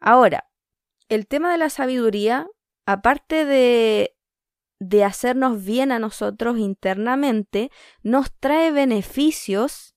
Ahora, 0.00 0.48
el 1.08 1.26
tema 1.26 1.52
de 1.52 1.58
la 1.58 1.70
sabiduría, 1.70 2.46
aparte 2.86 3.44
de 3.44 4.18
de 4.80 5.04
hacernos 5.04 5.64
bien 5.64 5.92
a 5.92 5.98
nosotros 5.98 6.58
internamente, 6.58 7.70
nos 8.02 8.32
trae 8.38 8.70
beneficios 8.70 9.96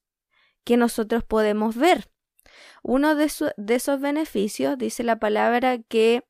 que 0.64 0.76
nosotros 0.76 1.24
podemos 1.24 1.76
ver. 1.76 2.10
Uno 2.82 3.14
de, 3.14 3.24
esos 3.26 4.00
beneficios 4.00 4.76
dice 4.76 5.04
la 5.04 5.18
palabra 5.18 5.78
que 5.78 6.24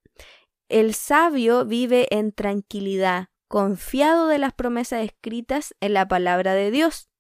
el 0.69 0.95
sabio 0.95 1.65
vive 1.65 2.07
en 2.11 2.33
tranquilidad, 2.33 3.29
confiado 3.53 4.29
de 4.29 4.39
las 4.39 4.55
promesas 4.55 5.05
escritas 5.05 5.75
en 5.83 5.93
la 5.93 6.09
palabra 6.09 6.55
de 6.55 6.71
Dios. 6.71 7.11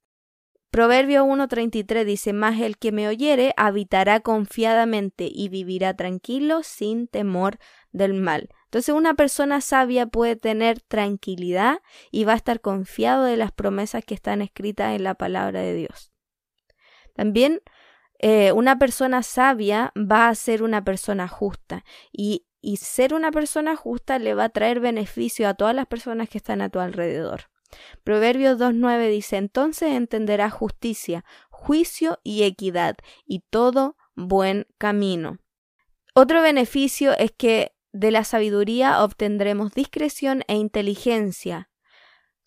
Proverbio 0.70 1.26
1.33 1.26 2.06
dice, 2.06 2.32
Mas 2.32 2.58
el 2.58 2.78
que 2.78 2.90
me 2.90 3.06
oyere 3.06 3.52
habitará 3.58 4.20
confiadamente 4.20 5.28
y 5.30 5.50
vivirá 5.50 5.94
tranquilo 5.94 6.62
sin 6.62 7.06
temor 7.06 7.58
del 7.90 8.14
mal. 8.14 8.48
Entonces 8.64 8.94
una 8.94 9.12
persona 9.12 9.60
sabia 9.60 10.06
puede 10.06 10.34
tener 10.34 10.80
tranquilidad 10.80 11.82
y 12.10 12.24
va 12.24 12.32
a 12.32 12.36
estar 12.36 12.62
confiado 12.62 13.24
de 13.24 13.36
las 13.36 13.52
promesas 13.52 14.02
que 14.02 14.14
están 14.14 14.40
escritas 14.40 14.96
en 14.96 15.04
la 15.04 15.16
palabra 15.16 15.60
de 15.60 15.74
Dios. 15.74 16.14
También 17.14 17.60
eh, 18.20 18.52
una 18.52 18.78
persona 18.78 19.22
sabia 19.22 19.92
va 19.98 20.28
a 20.28 20.34
ser 20.34 20.62
una 20.62 20.82
persona 20.82 21.28
justa 21.28 21.84
y, 22.10 22.46
y 22.62 22.76
ser 22.78 23.12
una 23.12 23.30
persona 23.30 23.76
justa 23.76 24.18
le 24.18 24.34
va 24.34 24.44
a 24.44 24.48
traer 24.48 24.80
beneficio 24.80 25.48
a 25.48 25.54
todas 25.54 25.74
las 25.74 25.86
personas 25.86 26.28
que 26.28 26.38
están 26.38 26.62
a 26.62 26.70
tu 26.70 26.78
alrededor. 26.78 27.50
Proverbios 28.04 28.58
2.9 28.58 29.10
dice, 29.10 29.36
entonces 29.36 29.92
entenderás 29.92 30.52
justicia, 30.52 31.24
juicio 31.50 32.20
y 32.22 32.44
equidad 32.44 32.96
y 33.26 33.40
todo 33.50 33.96
buen 34.14 34.66
camino. 34.78 35.38
Otro 36.14 36.42
beneficio 36.42 37.16
es 37.18 37.32
que 37.32 37.72
de 37.92 38.10
la 38.10 38.24
sabiduría 38.24 39.02
obtendremos 39.02 39.72
discreción 39.72 40.44
e 40.46 40.56
inteligencia. 40.56 41.70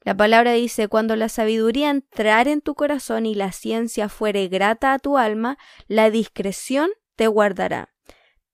La 0.04 0.16
palabra 0.16 0.52
dice, 0.54 0.88
cuando 0.88 1.16
la 1.16 1.30
sabiduría 1.30 1.90
entrar 1.90 2.48
en 2.48 2.62
tu 2.62 2.76
corazón 2.76 3.26
y 3.26 3.34
la 3.34 3.52
ciencia 3.52 4.08
fuere 4.08 4.48
grata 4.48 4.94
a 4.94 5.00
tu 5.00 5.18
alma, 5.18 5.58
la 5.88 6.12
discreción 6.12 6.92
te 7.16 7.28
guardará. 7.28 7.95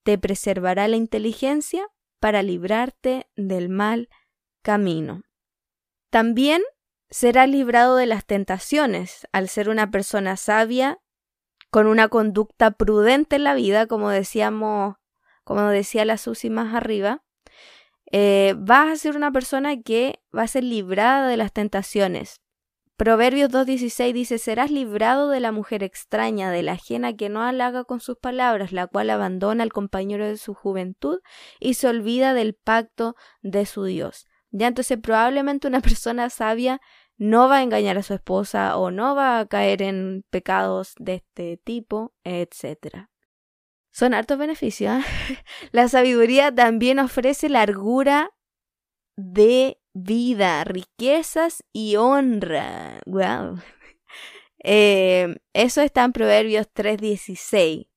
Te 0.03 0.17
preservará 0.17 0.87
la 0.87 0.97
inteligencia 0.97 1.87
para 2.19 2.43
librarte 2.43 3.27
del 3.35 3.69
mal 3.69 4.09
camino. 4.61 5.21
También 6.09 6.61
serás 7.09 7.49
librado 7.49 7.95
de 7.95 8.05
las 8.05 8.25
tentaciones 8.25 9.27
al 9.31 9.49
ser 9.49 9.69
una 9.69 9.91
persona 9.91 10.37
sabia, 10.37 10.99
con 11.69 11.87
una 11.87 12.09
conducta 12.09 12.71
prudente 12.71 13.37
en 13.37 13.43
la 13.43 13.53
vida, 13.53 13.87
como 13.87 14.09
decíamos 14.09 14.95
como 15.43 15.67
decía 15.69 16.05
la 16.05 16.17
Susi 16.17 16.49
más 16.49 16.73
arriba, 16.73 17.23
eh, 18.11 18.55
vas 18.57 18.91
a 18.91 18.95
ser 18.95 19.15
una 19.15 19.31
persona 19.31 19.81
que 19.81 20.21
va 20.35 20.43
a 20.43 20.47
ser 20.47 20.63
librada 20.63 21.27
de 21.27 21.37
las 21.37 21.51
tentaciones. 21.51 22.40
Proverbios 23.01 23.49
2.16 23.49 24.13
dice, 24.13 24.37
serás 24.37 24.69
librado 24.69 25.29
de 25.29 25.39
la 25.39 25.51
mujer 25.51 25.81
extraña, 25.81 26.51
de 26.51 26.61
la 26.61 26.73
ajena 26.73 27.15
que 27.15 27.29
no 27.29 27.41
halaga 27.41 27.83
con 27.83 27.99
sus 27.99 28.15
palabras, 28.15 28.73
la 28.73 28.85
cual 28.85 29.09
abandona 29.09 29.63
al 29.63 29.73
compañero 29.73 30.27
de 30.27 30.37
su 30.37 30.53
juventud 30.53 31.19
y 31.59 31.73
se 31.73 31.87
olvida 31.87 32.35
del 32.35 32.53
pacto 32.53 33.15
de 33.41 33.65
su 33.65 33.85
Dios. 33.85 34.27
Ya 34.51 34.67
entonces 34.67 34.99
probablemente 35.01 35.67
una 35.67 35.81
persona 35.81 36.29
sabia 36.29 36.79
no 37.17 37.49
va 37.49 37.55
a 37.57 37.63
engañar 37.63 37.97
a 37.97 38.03
su 38.03 38.13
esposa 38.13 38.77
o 38.77 38.91
no 38.91 39.15
va 39.15 39.39
a 39.39 39.47
caer 39.47 39.81
en 39.81 40.23
pecados 40.29 40.93
de 40.99 41.15
este 41.15 41.57
tipo, 41.57 42.13
etc. 42.23 43.07
Son 43.89 44.13
hartos 44.13 44.37
beneficios. 44.37 45.03
¿eh? 45.03 45.39
La 45.71 45.87
sabiduría 45.87 46.53
también 46.53 46.99
ofrece 46.99 47.49
largura 47.49 48.29
de 49.15 49.80
vida, 49.93 50.63
riquezas 50.63 51.63
y 51.73 51.95
honra. 51.95 53.01
Wow. 53.05 53.59
Eh, 54.63 55.37
eso 55.53 55.81
está 55.81 56.03
en 56.03 56.13
Proverbios 56.13 56.67
3:16. 56.71 57.87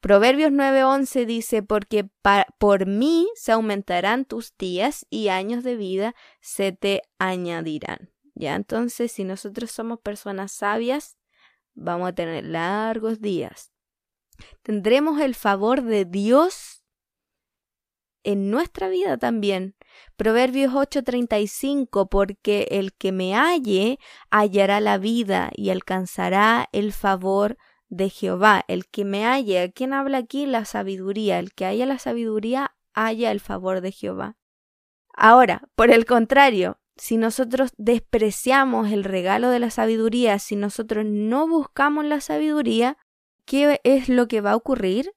Proverbios 0.00 0.50
9:11 0.50 1.24
dice, 1.24 1.62
porque 1.62 2.10
por 2.58 2.86
mí 2.86 3.28
se 3.36 3.52
aumentarán 3.52 4.24
tus 4.24 4.56
días 4.58 5.06
y 5.08 5.28
años 5.28 5.62
de 5.62 5.76
vida 5.76 6.16
se 6.40 6.72
te 6.72 7.02
añadirán. 7.20 8.10
Ya, 8.34 8.54
entonces, 8.56 9.12
si 9.12 9.22
nosotros 9.22 9.70
somos 9.70 10.00
personas 10.00 10.52
sabias, 10.52 11.16
vamos 11.74 12.08
a 12.08 12.12
tener 12.12 12.44
largos 12.44 13.20
días. 13.20 13.72
Tendremos 14.62 15.20
el 15.20 15.34
favor 15.34 15.82
de 15.82 16.04
Dios 16.04 16.84
en 18.24 18.50
nuestra 18.50 18.88
vida 18.88 19.16
también. 19.16 19.76
Proverbios 20.16 20.74
8:35, 20.74 22.08
porque 22.08 22.68
el 22.70 22.92
que 22.92 23.12
me 23.12 23.34
halle 23.34 23.98
hallará 24.30 24.80
la 24.80 24.98
vida 24.98 25.50
y 25.54 25.70
alcanzará 25.70 26.68
el 26.72 26.92
favor 26.92 27.56
de 27.88 28.10
Jehová. 28.10 28.64
El 28.68 28.86
que 28.86 29.04
me 29.04 29.24
halle, 29.24 29.72
¿quién 29.74 29.92
habla 29.92 30.18
aquí? 30.18 30.46
La 30.46 30.64
sabiduría. 30.64 31.38
El 31.38 31.52
que 31.52 31.64
haya 31.64 31.86
la 31.86 31.98
sabiduría 31.98 32.74
haya 32.92 33.30
el 33.30 33.40
favor 33.40 33.80
de 33.80 33.92
Jehová. 33.92 34.36
Ahora, 35.16 35.62
por 35.76 35.90
el 35.90 36.04
contrario, 36.06 36.78
si 36.96 37.16
nosotros 37.16 37.72
despreciamos 37.76 38.92
el 38.92 39.04
regalo 39.04 39.50
de 39.50 39.58
la 39.58 39.70
sabiduría, 39.70 40.38
si 40.38 40.56
nosotros 40.56 41.04
no 41.06 41.48
buscamos 41.48 42.04
la 42.04 42.20
sabiduría, 42.20 42.98
¿qué 43.44 43.80
es 43.84 44.08
lo 44.08 44.28
que 44.28 44.40
va 44.40 44.52
a 44.52 44.56
ocurrir? 44.56 45.12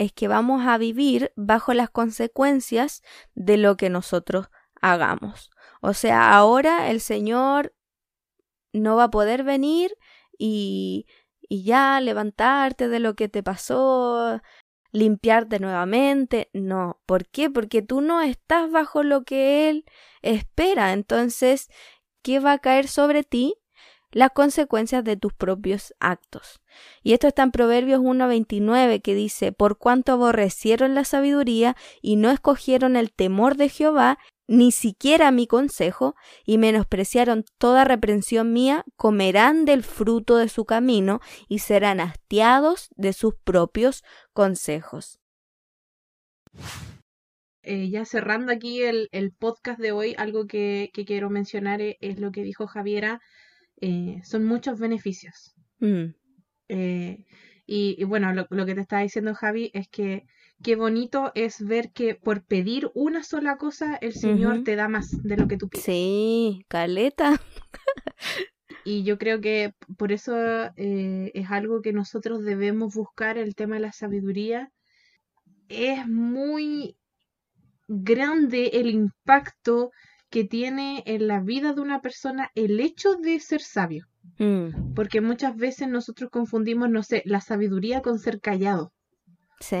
Es 0.00 0.14
que 0.14 0.28
vamos 0.28 0.66
a 0.66 0.78
vivir 0.78 1.30
bajo 1.36 1.74
las 1.74 1.90
consecuencias 1.90 3.02
de 3.34 3.58
lo 3.58 3.76
que 3.76 3.90
nosotros 3.90 4.48
hagamos. 4.80 5.50
O 5.82 5.92
sea, 5.92 6.32
ahora 6.32 6.90
el 6.90 7.02
Señor 7.02 7.74
no 8.72 8.96
va 8.96 9.04
a 9.04 9.10
poder 9.10 9.44
venir 9.44 9.94
y, 10.38 11.04
y 11.42 11.64
ya 11.64 12.00
levantarte 12.00 12.88
de 12.88 12.98
lo 12.98 13.14
que 13.14 13.28
te 13.28 13.42
pasó, 13.42 14.40
limpiarte 14.90 15.58
nuevamente. 15.58 16.48
No. 16.54 17.02
¿Por 17.04 17.26
qué? 17.28 17.50
Porque 17.50 17.82
tú 17.82 18.00
no 18.00 18.22
estás 18.22 18.70
bajo 18.70 19.02
lo 19.02 19.24
que 19.24 19.68
Él 19.68 19.84
espera. 20.22 20.94
Entonces, 20.94 21.68
¿qué 22.22 22.40
va 22.40 22.52
a 22.52 22.58
caer 22.58 22.88
sobre 22.88 23.22
ti? 23.22 23.59
Las 24.12 24.30
consecuencias 24.32 25.04
de 25.04 25.16
tus 25.16 25.32
propios 25.32 25.94
actos. 26.00 26.60
Y 27.02 27.12
esto 27.12 27.28
está 27.28 27.42
en 27.42 27.52
Proverbios 27.52 28.00
1.29 28.00 29.02
que 29.02 29.14
dice, 29.14 29.52
por 29.52 29.78
cuanto 29.78 30.12
aborrecieron 30.12 30.94
la 30.94 31.04
sabiduría 31.04 31.76
y 32.02 32.16
no 32.16 32.30
escogieron 32.30 32.96
el 32.96 33.12
temor 33.12 33.56
de 33.56 33.68
Jehová, 33.68 34.18
ni 34.48 34.72
siquiera 34.72 35.30
mi 35.30 35.46
consejo, 35.46 36.16
y 36.44 36.58
menospreciaron 36.58 37.44
toda 37.58 37.84
reprensión 37.84 38.52
mía, 38.52 38.84
comerán 38.96 39.64
del 39.64 39.84
fruto 39.84 40.36
de 40.36 40.48
su 40.48 40.64
camino 40.64 41.20
y 41.48 41.60
serán 41.60 42.00
hastiados 42.00 42.88
de 42.96 43.12
sus 43.12 43.34
propios 43.36 44.02
consejos. 44.32 45.20
Eh, 47.62 47.90
ya 47.90 48.04
cerrando 48.04 48.52
aquí 48.52 48.82
el, 48.82 49.08
podcast 49.38 49.78
de 49.78 49.92
hoy, 49.92 50.14
algo 50.18 50.46
que, 50.46 50.90
quiero 51.06 51.30
mencionar 51.30 51.80
es, 51.80 52.18
lo 52.18 52.32
que 52.32 52.42
dijo 52.42 52.66
Javiera, 52.66 53.20
eh, 53.80 54.20
son 54.24 54.44
muchos 54.44 54.78
beneficios. 54.78 55.54
Mm. 55.78 56.14
Eh, 56.68 57.26
y, 57.66 58.02
bueno, 58.04 58.32
lo, 58.32 58.46
lo, 58.50 58.66
que 58.66 58.74
te 58.74 58.80
estaba 58.80 59.02
diciendo 59.02 59.34
Javi 59.34 59.70
es 59.74 59.88
que 59.88 60.26
qué 60.62 60.76
bonito 60.76 61.32
es 61.34 61.64
ver 61.64 61.92
que 61.92 62.14
por 62.14 62.44
pedir 62.44 62.90
una 62.94 63.22
sola 63.22 63.56
cosa 63.56 63.96
el 63.96 64.12
Señor 64.12 64.64
te 64.64 64.76
da 64.76 64.88
más 64.88 65.22
de 65.22 65.36
lo 65.36 65.48
que 65.48 65.56
tú 65.56 65.68
pides. 65.68 65.84
Sí, 65.84 66.64
caleta. 66.68 67.40
y 68.84 69.04
yo 69.04 69.18
creo 69.18 69.40
que 69.40 69.74
por 69.96 70.12
eso 70.12 70.34
eh, 70.76 71.30
es 71.34 71.50
algo 71.50 71.80
que 71.80 71.92
nosotros 71.92 72.44
debemos 72.44 72.94
buscar, 72.94 73.38
el 73.38 73.54
tema 73.54 73.76
de 73.76 73.82
la 73.82 73.92
sabiduría. 73.92 74.70
Es 75.68 76.06
muy 76.08 76.96
grande 77.88 78.70
el 78.74 78.90
impacto 78.90 79.90
que 80.30 80.44
tiene 80.44 81.02
en 81.06 81.26
la 81.26 81.40
vida 81.40 81.72
de 81.72 81.80
una 81.80 82.00
persona 82.00 82.50
el 82.54 82.80
hecho 82.80 83.16
de 83.16 83.40
ser 83.40 83.60
sabio. 83.60 84.06
Mm. 84.38 84.94
Porque 84.94 85.20
muchas 85.20 85.56
veces 85.56 85.88
nosotros 85.88 86.30
confundimos, 86.30 86.88
no 86.88 87.02
sé, 87.02 87.22
la 87.26 87.40
sabiduría 87.40 88.00
con 88.00 88.18
ser 88.18 88.40
callado 88.40 88.92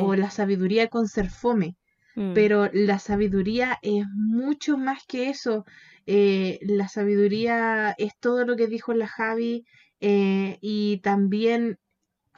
o 0.02 0.14
la 0.14 0.30
sabiduría 0.30 0.88
con 0.88 1.08
ser 1.08 1.30
fome. 1.30 1.76
Mm. 2.16 2.34
Pero 2.34 2.68
la 2.72 2.98
sabiduría 2.98 3.78
es 3.82 4.04
mucho 4.14 4.76
más 4.76 5.04
que 5.06 5.30
eso. 5.30 5.64
Eh, 6.06 6.58
la 6.62 6.88
sabiduría 6.88 7.94
es 7.96 8.12
todo 8.18 8.44
lo 8.44 8.56
que 8.56 8.66
dijo 8.66 8.92
la 8.92 9.06
Javi 9.06 9.64
eh, 10.00 10.58
y 10.60 10.98
también 10.98 11.78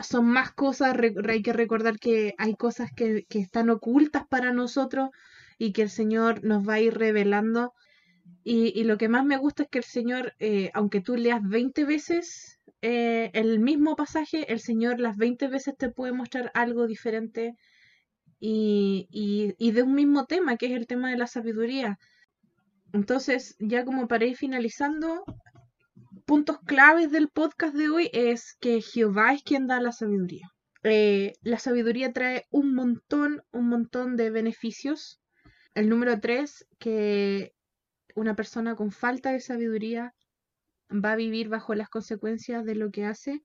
son 0.01 0.27
más 0.27 0.53
cosas. 0.53 0.97
hay 1.29 1.43
que 1.43 1.53
recordar 1.53 1.99
que 1.99 2.35
hay 2.39 2.55
cosas 2.55 2.91
que, 2.95 3.27
están 3.31 3.71
ocultas 3.71 4.27
para 4.29 4.53
nosotros 4.53 5.11
y 5.59 5.73
que 5.73 5.83
el 5.83 5.91
Señor 5.91 6.45
nos 6.45 6.69
va 6.69 6.75
a 6.75 6.81
ir 6.81 6.95
revelando. 6.95 7.73
Y, 8.45 8.83
lo 8.85 8.99
que 8.99 9.09
más 9.09 9.25
me 9.25 9.37
gusta 9.37 9.65
es 9.65 9.69
que 9.69 9.79
el 9.79 9.85
Señor, 9.85 10.35
eh, 10.41 10.71
aunque 10.75 11.01
tú 11.01 11.17
leas 11.17 11.41
20 11.43 11.85
veces 11.85 12.59
eh, 12.81 13.31
el 13.35 13.61
mismo 13.61 13.95
pasaje, 13.95 14.53
el 14.53 14.59
Señor 14.61 14.99
las 14.99 15.17
20 15.17 15.47
veces 15.47 15.77
te 15.77 15.91
puede 15.91 16.13
mostrar 16.13 16.51
algo 16.55 16.89
diferente 16.89 17.55
y, 18.41 19.07
y, 19.57 19.71
de 19.71 19.83
un 19.83 19.95
mismo 19.95 20.27
tema, 20.27 20.57
que 20.57 20.67
es 20.67 20.73
el 20.73 20.89
tema 20.89 21.11
de 21.11 21.17
la 21.17 21.29
sabiduría. 21.29 21.99
Entonces, 22.93 23.55
ya 23.61 23.85
como 23.85 24.09
para 24.09 24.25
ir 24.25 24.37
finalizando, 24.37 25.25
puntos 26.27 26.59
claves 26.67 27.13
del 27.13 27.29
podcast 27.29 27.75
de 27.75 27.89
hoy 27.89 28.11
es 28.13 28.57
que 28.61 28.81
Jehová 28.81 29.35
es 29.35 29.45
quien 29.45 29.69
da 29.69 29.81
la 29.81 29.93
sabiduría. 29.93 30.49
Eh, 30.83 31.35
la 31.43 31.61
sabiduría 31.61 32.13
trae 32.13 32.47
un 32.51 32.75
montón, 32.75 33.43
un 33.53 33.69
montón 33.69 34.17
de 34.17 34.31
beneficios. 34.31 35.21
El 35.75 35.89
número 35.89 36.19
tres, 36.21 36.67
que 36.81 37.55
una 38.15 38.35
persona 38.35 38.77
con 38.77 38.91
falta 38.91 39.33
de 39.33 39.41
sabiduría 39.41 40.15
va 40.93 41.13
a 41.13 41.17
vivir 41.17 41.49
bajo 41.49 41.75
las 41.75 41.89
consecuencias 41.89 42.65
de 42.65 42.75
lo 42.75 42.91
que 42.91 43.05
hace. 43.05 43.43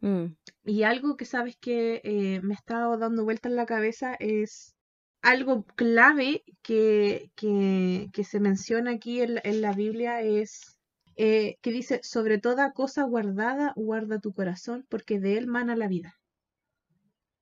Mm. 0.00 0.34
Y 0.64 0.82
algo 0.82 1.16
que 1.16 1.24
sabes 1.24 1.56
que 1.56 2.00
eh, 2.04 2.40
me 2.42 2.54
ha 2.54 2.56
estado 2.56 2.96
dando 2.98 3.24
vuelta 3.24 3.48
en 3.48 3.56
la 3.56 3.66
cabeza 3.66 4.14
es 4.18 4.74
algo 5.22 5.64
clave 5.76 6.44
que, 6.62 7.30
que, 7.36 8.24
se 8.24 8.40
menciona 8.40 8.92
aquí 8.92 9.20
en, 9.20 9.62
la 9.62 9.72
Biblia 9.72 10.20
es 10.20 10.78
eh, 11.16 11.58
que 11.62 11.70
dice, 11.70 12.00
sobre 12.02 12.38
toda 12.38 12.72
cosa 12.72 13.04
guardada, 13.04 13.72
guarda 13.76 14.18
tu 14.18 14.32
corazón, 14.32 14.84
porque 14.88 15.20
de 15.20 15.38
él 15.38 15.46
mana 15.46 15.76
la 15.76 15.86
vida. 15.86 16.18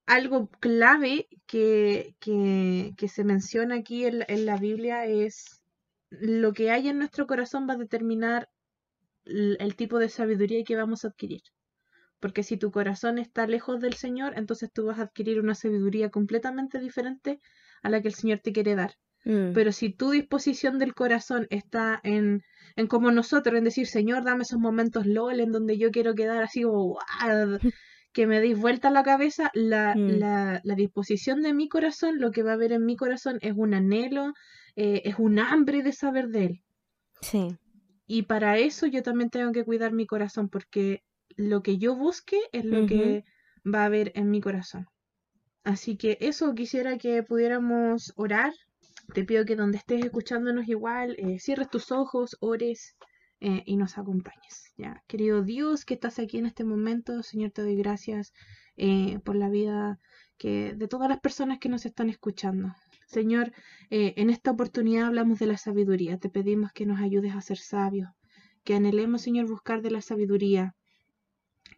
Algo 0.07 0.51
clave 0.61 1.29
que, 1.47 2.15
que 2.21 3.09
se 3.09 3.25
menciona 3.25 3.77
aquí 3.77 4.05
en, 4.05 4.25
en 4.29 4.45
la 4.45 4.59
Biblia 4.59 5.07
es 5.07 5.60
lo 6.11 6.53
que 6.53 6.71
hay 6.71 6.89
en 6.89 6.99
nuestro 6.99 7.27
corazón 7.27 7.69
va 7.69 7.75
a 7.75 7.79
determinar 7.79 8.49
el 9.25 9.77
tipo 9.77 9.99
de 9.99 10.09
sabiduría 10.09 10.65
que 10.65 10.77
vamos 10.77 11.05
a 11.05 11.09
adquirir. 11.09 11.43
Porque 12.19 12.43
si 12.43 12.57
tu 12.57 12.71
corazón 12.71 13.19
está 13.19 13.47
lejos 13.47 13.81
del 13.81 13.95
Señor, 13.95 14.35
entonces 14.37 14.71
tú 14.73 14.87
vas 14.87 14.99
a 14.99 15.05
adquirir 15.05 15.41
una 15.41 15.55
sabiduría 15.55 16.11
completamente 16.11 16.79
diferente 16.79 17.41
a 17.83 17.89
la 17.89 18.03
que 18.03 18.09
el 18.09 18.15
Señor 18.15 18.41
te 18.41 18.53
quiere 18.53 18.75
dar. 18.75 18.95
Mm. 19.25 19.53
Pero 19.53 19.73
si 19.73 19.91
tu 19.91 20.11
disposición 20.11 20.79
del 20.79 20.95
corazón 20.95 21.47
está 21.51 22.01
en, 22.03 22.43
en 22.77 22.87
como 22.87 23.11
nosotros, 23.11 23.57
en 23.57 23.65
decir, 23.65 23.87
Señor, 23.87 24.25
dame 24.25 24.43
esos 24.43 24.59
momentos 24.59 25.07
LOL 25.07 25.41
en 25.41 25.53
donde 25.53 25.79
yo 25.79 25.91
quiero 25.91 26.15
quedar 26.15 26.43
así, 26.43 26.63
que 28.13 28.27
me 28.27 28.41
deis 28.41 28.59
vuelta 28.59 28.91
la 28.91 29.03
cabeza, 29.03 29.51
la, 29.55 29.95
mm. 29.95 30.19
la, 30.19 30.61
la, 30.65 30.75
disposición 30.75 31.43
de 31.43 31.55
mi 31.55 31.69
corazón, 31.69 32.19
lo 32.19 32.33
que 32.33 32.43
va 32.43 32.51
a 32.51 32.55
haber 32.55 32.73
en 32.73 32.85
mi 32.85 32.97
corazón 32.97 33.39
es 33.41 33.53
un 33.57 33.73
anhelo, 33.73 34.33
eh, 34.77 35.03
es 35.05 35.17
un 35.19 35.39
hambre 35.39 35.83
de 35.83 35.93
saber 35.93 36.29
de 36.29 36.45
Él. 36.45 36.63
Sí. 37.21 37.57
Y 38.07 38.23
para 38.23 38.59
eso 38.59 38.87
yo 38.87 39.03
también 39.03 39.31
tengo 39.31 39.53
que 39.53 39.65
cuidar 39.65 39.93
mi 39.93 40.07
corazón, 40.07 40.49
porque 40.49 41.03
lo 41.37 41.63
que 41.63 41.79
yo 41.79 41.95
busque 41.95 42.41
es 42.53 42.65
lo 42.65 42.87
que 42.87 43.25
va 43.65 43.83
a 43.83 43.87
haber 43.87 44.13
en 44.15 44.31
mi 44.31 44.41
corazón. 44.41 44.89
Así 45.65 45.97
que 45.97 46.19
eso 46.21 46.55
quisiera 46.55 46.99
que 46.99 47.23
pudiéramos 47.23 48.13
orar. 48.17 48.53
Te 49.15 49.25
pido 49.25 49.45
que 49.45 49.57
donde 49.57 49.79
estés 49.79 50.05
escuchándonos 50.05 50.69
igual, 50.69 51.17
eh, 51.19 51.39
cierres 51.39 51.69
tus 51.69 51.93
ojos, 51.93 52.37
ores 52.41 52.97
eh, 53.41 53.63
y 53.67 53.77
nos 53.77 53.99
acompañes. 53.99 54.73
¿ya? 54.77 55.03
Querido 55.07 55.43
Dios 55.43 55.85
que 55.85 55.95
estás 55.95 56.19
aquí 56.19 56.39
en 56.39 56.47
este 56.47 56.65
momento, 56.65 57.23
Señor, 57.23 57.51
te 57.51 57.63
doy 57.63 57.77
gracias 57.77 58.33
eh, 58.77 59.19
por 59.25 59.37
la 59.37 59.49
vida 59.49 59.99
que, 60.39 60.75
de 60.75 60.89
todas 60.89 61.09
las 61.09 61.21
personas 61.21 61.59
que 61.59 61.69
nos 61.69 61.85
están 61.87 62.09
escuchando. 62.09 62.75
Señor, 63.11 63.53
eh, 63.91 64.15
en 64.19 64.31
esta 64.31 64.53
oportunidad 64.53 65.09
hablamos 65.09 65.41
de 65.41 65.47
la 65.47 65.57
sabiduría. 65.57 66.19
Te 66.19 66.31
pedimos 66.31 66.71
que 66.73 66.87
nos 66.87 67.01
ayudes 67.01 67.35
a 67.35 67.41
ser 67.41 67.59
sabios, 67.59 68.09
que 68.63 68.75
anhelemos, 68.75 69.23
Señor, 69.23 69.49
buscar 69.49 69.83
de 69.83 69.91
la 69.91 70.01
sabiduría, 70.01 70.77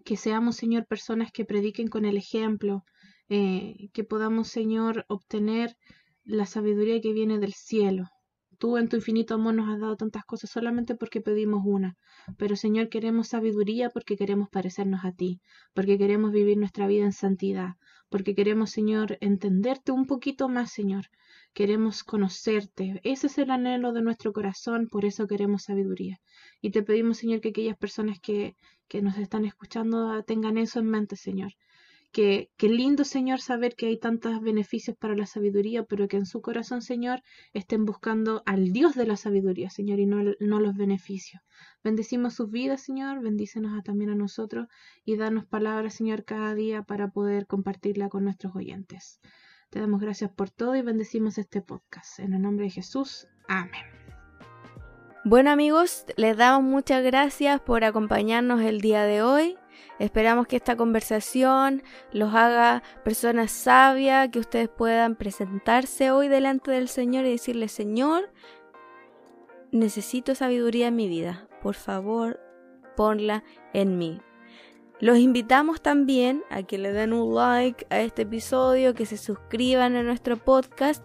que 0.05 0.18
seamos, 0.18 0.57
Señor, 0.57 0.87
personas 0.87 1.33
que 1.33 1.47
prediquen 1.47 1.88
con 1.88 2.05
el 2.05 2.18
ejemplo, 2.18 2.85
eh, 3.31 3.88
que 3.95 4.05
podamos, 4.05 4.49
Señor, 4.49 5.07
obtener 5.09 5.79
la 6.25 6.45
sabiduría 6.45 7.01
que 7.01 7.14
viene 7.14 7.38
del 7.38 7.55
cielo. 7.55 8.11
Tú 8.59 8.77
en 8.77 8.90
tu 8.90 8.97
infinito 8.97 9.35
amor 9.35 9.55
nos 9.55 9.71
has 9.71 9.81
dado 9.81 9.97
tantas 9.97 10.25
cosas 10.27 10.51
solamente 10.51 10.95
porque 10.95 11.23
pedimos 11.23 11.62
una. 11.64 11.97
Pero 12.37 12.57
Señor, 12.57 12.90
queremos 12.90 13.29
sabiduría 13.29 13.88
porque 13.88 14.16
queremos 14.16 14.51
parecernos 14.51 15.05
a 15.05 15.12
ti, 15.12 15.40
porque 15.73 15.97
queremos 15.97 16.31
vivir 16.31 16.59
nuestra 16.59 16.87
vida 16.87 17.05
en 17.05 17.12
santidad, 17.12 17.77
porque 18.11 18.35
queremos, 18.35 18.71
Señor, 18.71 19.16
entenderte 19.21 19.90
un 19.90 20.07
poquito 20.07 20.49
más, 20.49 20.71
Señor. 20.71 21.07
Queremos 21.53 22.05
conocerte. 22.05 23.01
Ese 23.05 23.27
es 23.27 23.38
el 23.38 23.51
anhelo 23.51 23.93
de 23.93 24.03
nuestro 24.03 24.33
corazón, 24.33 24.88
por 24.88 25.05
eso 25.05 25.27
queremos 25.27 25.65
sabiduría. 25.65 26.21
Y 26.61 26.71
te 26.71 26.83
pedimos, 26.83 27.19
Señor, 27.19 27.41
que 27.41 27.51
aquellas 27.51 27.77
personas 27.77 28.21
que, 28.21 28.57
que 28.88 29.03
nos 29.03 29.19
están 29.19 29.45
escuchando 29.45 30.23
tengan 30.25 30.59
eso 30.59 30.81
en 30.81 30.87
mente, 30.87 31.17
Señor 31.17 31.53
que, 32.12 32.51
lindo, 32.61 33.05
Señor, 33.05 33.41
saber 33.41 33.75
que 33.75 33.87
hay 33.87 33.99
tantos 33.99 34.43
beneficios 34.43 34.97
para 34.97 35.17
la 35.17 35.25
sabiduría, 35.25 35.85
pero 35.85 36.09
que 36.09 36.19
en 36.19 36.27
su 36.27 36.43
corazón, 36.43 36.83
Señor, 36.83 37.23
estén 37.55 37.87
buscando 37.87 38.43
al 38.45 38.71
Dios 38.73 38.95
de 38.95 39.07
la 39.07 39.17
sabiduría, 39.17 39.71
Señor, 39.71 39.99
y 39.99 40.07
no, 40.07 40.19
no 40.38 40.61
los 40.61 40.77
beneficios. 40.77 41.43
Bendecimos 41.83 42.35
sus 42.35 42.51
vidas, 42.51 42.83
Señor, 42.83 43.23
bendícenos 43.23 43.83
también 43.83 44.11
a 44.11 44.15
nosotros 44.15 44.69
y 45.07 45.17
danos 45.17 45.47
palabras, 45.47 45.95
Señor, 45.95 46.25
cada 46.25 46.55
día 46.55 46.83
para 46.83 47.09
poder 47.09 47.47
compartirla 47.47 48.11
con 48.11 48.25
nuestros 48.25 48.55
oyentes. 48.55 49.19
Te 49.73 49.81
damos 49.81 50.03
gracias 50.03 50.31
por 50.31 50.51
todo 50.51 50.77
y 50.77 50.83
bendecimos 50.83 51.39
este 51.39 51.63
podcast. 51.63 52.19
En 52.19 52.35
el 52.35 52.43
nombre 52.43 52.67
de 52.67 52.71
Jesús. 52.71 53.27
Amén. 53.49 53.81
Bueno 55.25 55.51
amigos, 55.51 56.05
les 56.17 56.37
damos 56.37 56.63
muchas 56.71 57.03
gracias 57.03 57.59
por 57.59 57.83
acompañarnos 57.83 58.61
el 58.61 58.83
día 58.83 59.05
de 59.05 59.23
hoy. 59.23 59.57
Esperamos 59.99 60.47
que 60.47 60.57
esta 60.57 60.77
conversación 60.77 61.83
los 62.13 62.35
haga 62.35 62.83
personas 63.03 63.51
sabias, 63.51 64.29
que 64.29 64.41
ustedes 64.41 64.69
puedan 64.69 65.17
presentarse 65.17 66.11
hoy 66.11 66.29
delante 66.29 66.71
del 66.71 66.89
Señor 66.89 67.25
y 67.25 67.31
decirle, 67.31 67.69
Señor, 67.69 68.31
necesito 69.71 70.35
sabiduría 70.35 70.89
en 70.89 70.97
mi 70.97 71.09
vida. 71.09 71.49
Por 71.63 71.77
favor, 71.77 72.41
ponla 72.95 73.43
en 73.73 73.97
mí. 73.97 74.21
Los 75.03 75.19
invitamos 75.19 75.83
también 75.83 76.45
a 76.49 76.62
que 76.62 76.79
le 76.79 76.93
den 76.93 77.12
un 77.12 77.35
like 77.35 77.88
a 77.91 78.03
este 78.03 78.23
episodio, 78.23 78.95
que 78.95 79.05
se 79.05 79.17
suscriban 79.17 79.97
a 79.97 80.05
nuestro 80.05 80.37
podcast. 80.37 81.03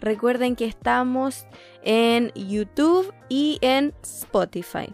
Recuerden 0.00 0.56
que 0.56 0.64
estamos 0.64 1.46
en 1.84 2.32
YouTube 2.34 3.14
y 3.28 3.58
en 3.60 3.94
Spotify. 4.02 4.92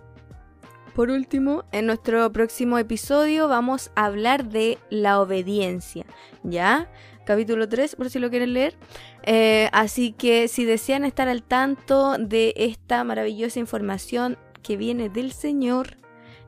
Por 0.94 1.08
último, 1.08 1.64
en 1.72 1.86
nuestro 1.86 2.30
próximo 2.30 2.76
episodio 2.76 3.48
vamos 3.48 3.90
a 3.94 4.04
hablar 4.04 4.44
de 4.44 4.76
la 4.90 5.22
obediencia, 5.22 6.04
¿ya? 6.42 6.92
Capítulo 7.24 7.70
3, 7.70 7.96
por 7.96 8.10
si 8.10 8.18
lo 8.18 8.28
quieren 8.28 8.52
leer. 8.52 8.74
Eh, 9.22 9.70
así 9.72 10.12
que 10.12 10.48
si 10.48 10.66
desean 10.66 11.06
estar 11.06 11.26
al 11.26 11.42
tanto 11.42 12.18
de 12.18 12.52
esta 12.58 13.02
maravillosa 13.02 13.60
información 13.60 14.36
que 14.62 14.76
viene 14.76 15.08
del 15.08 15.32
Señor, 15.32 16.01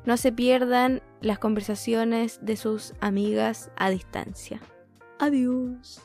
no 0.04 0.16
se 0.16 0.32
pierdan 0.32 1.02
las 1.20 1.38
conversaciones 1.38 2.38
de 2.42 2.56
sus 2.56 2.94
amigas 3.00 3.70
a 3.76 3.90
distancia. 3.90 4.60
Adiós. 5.18 6.02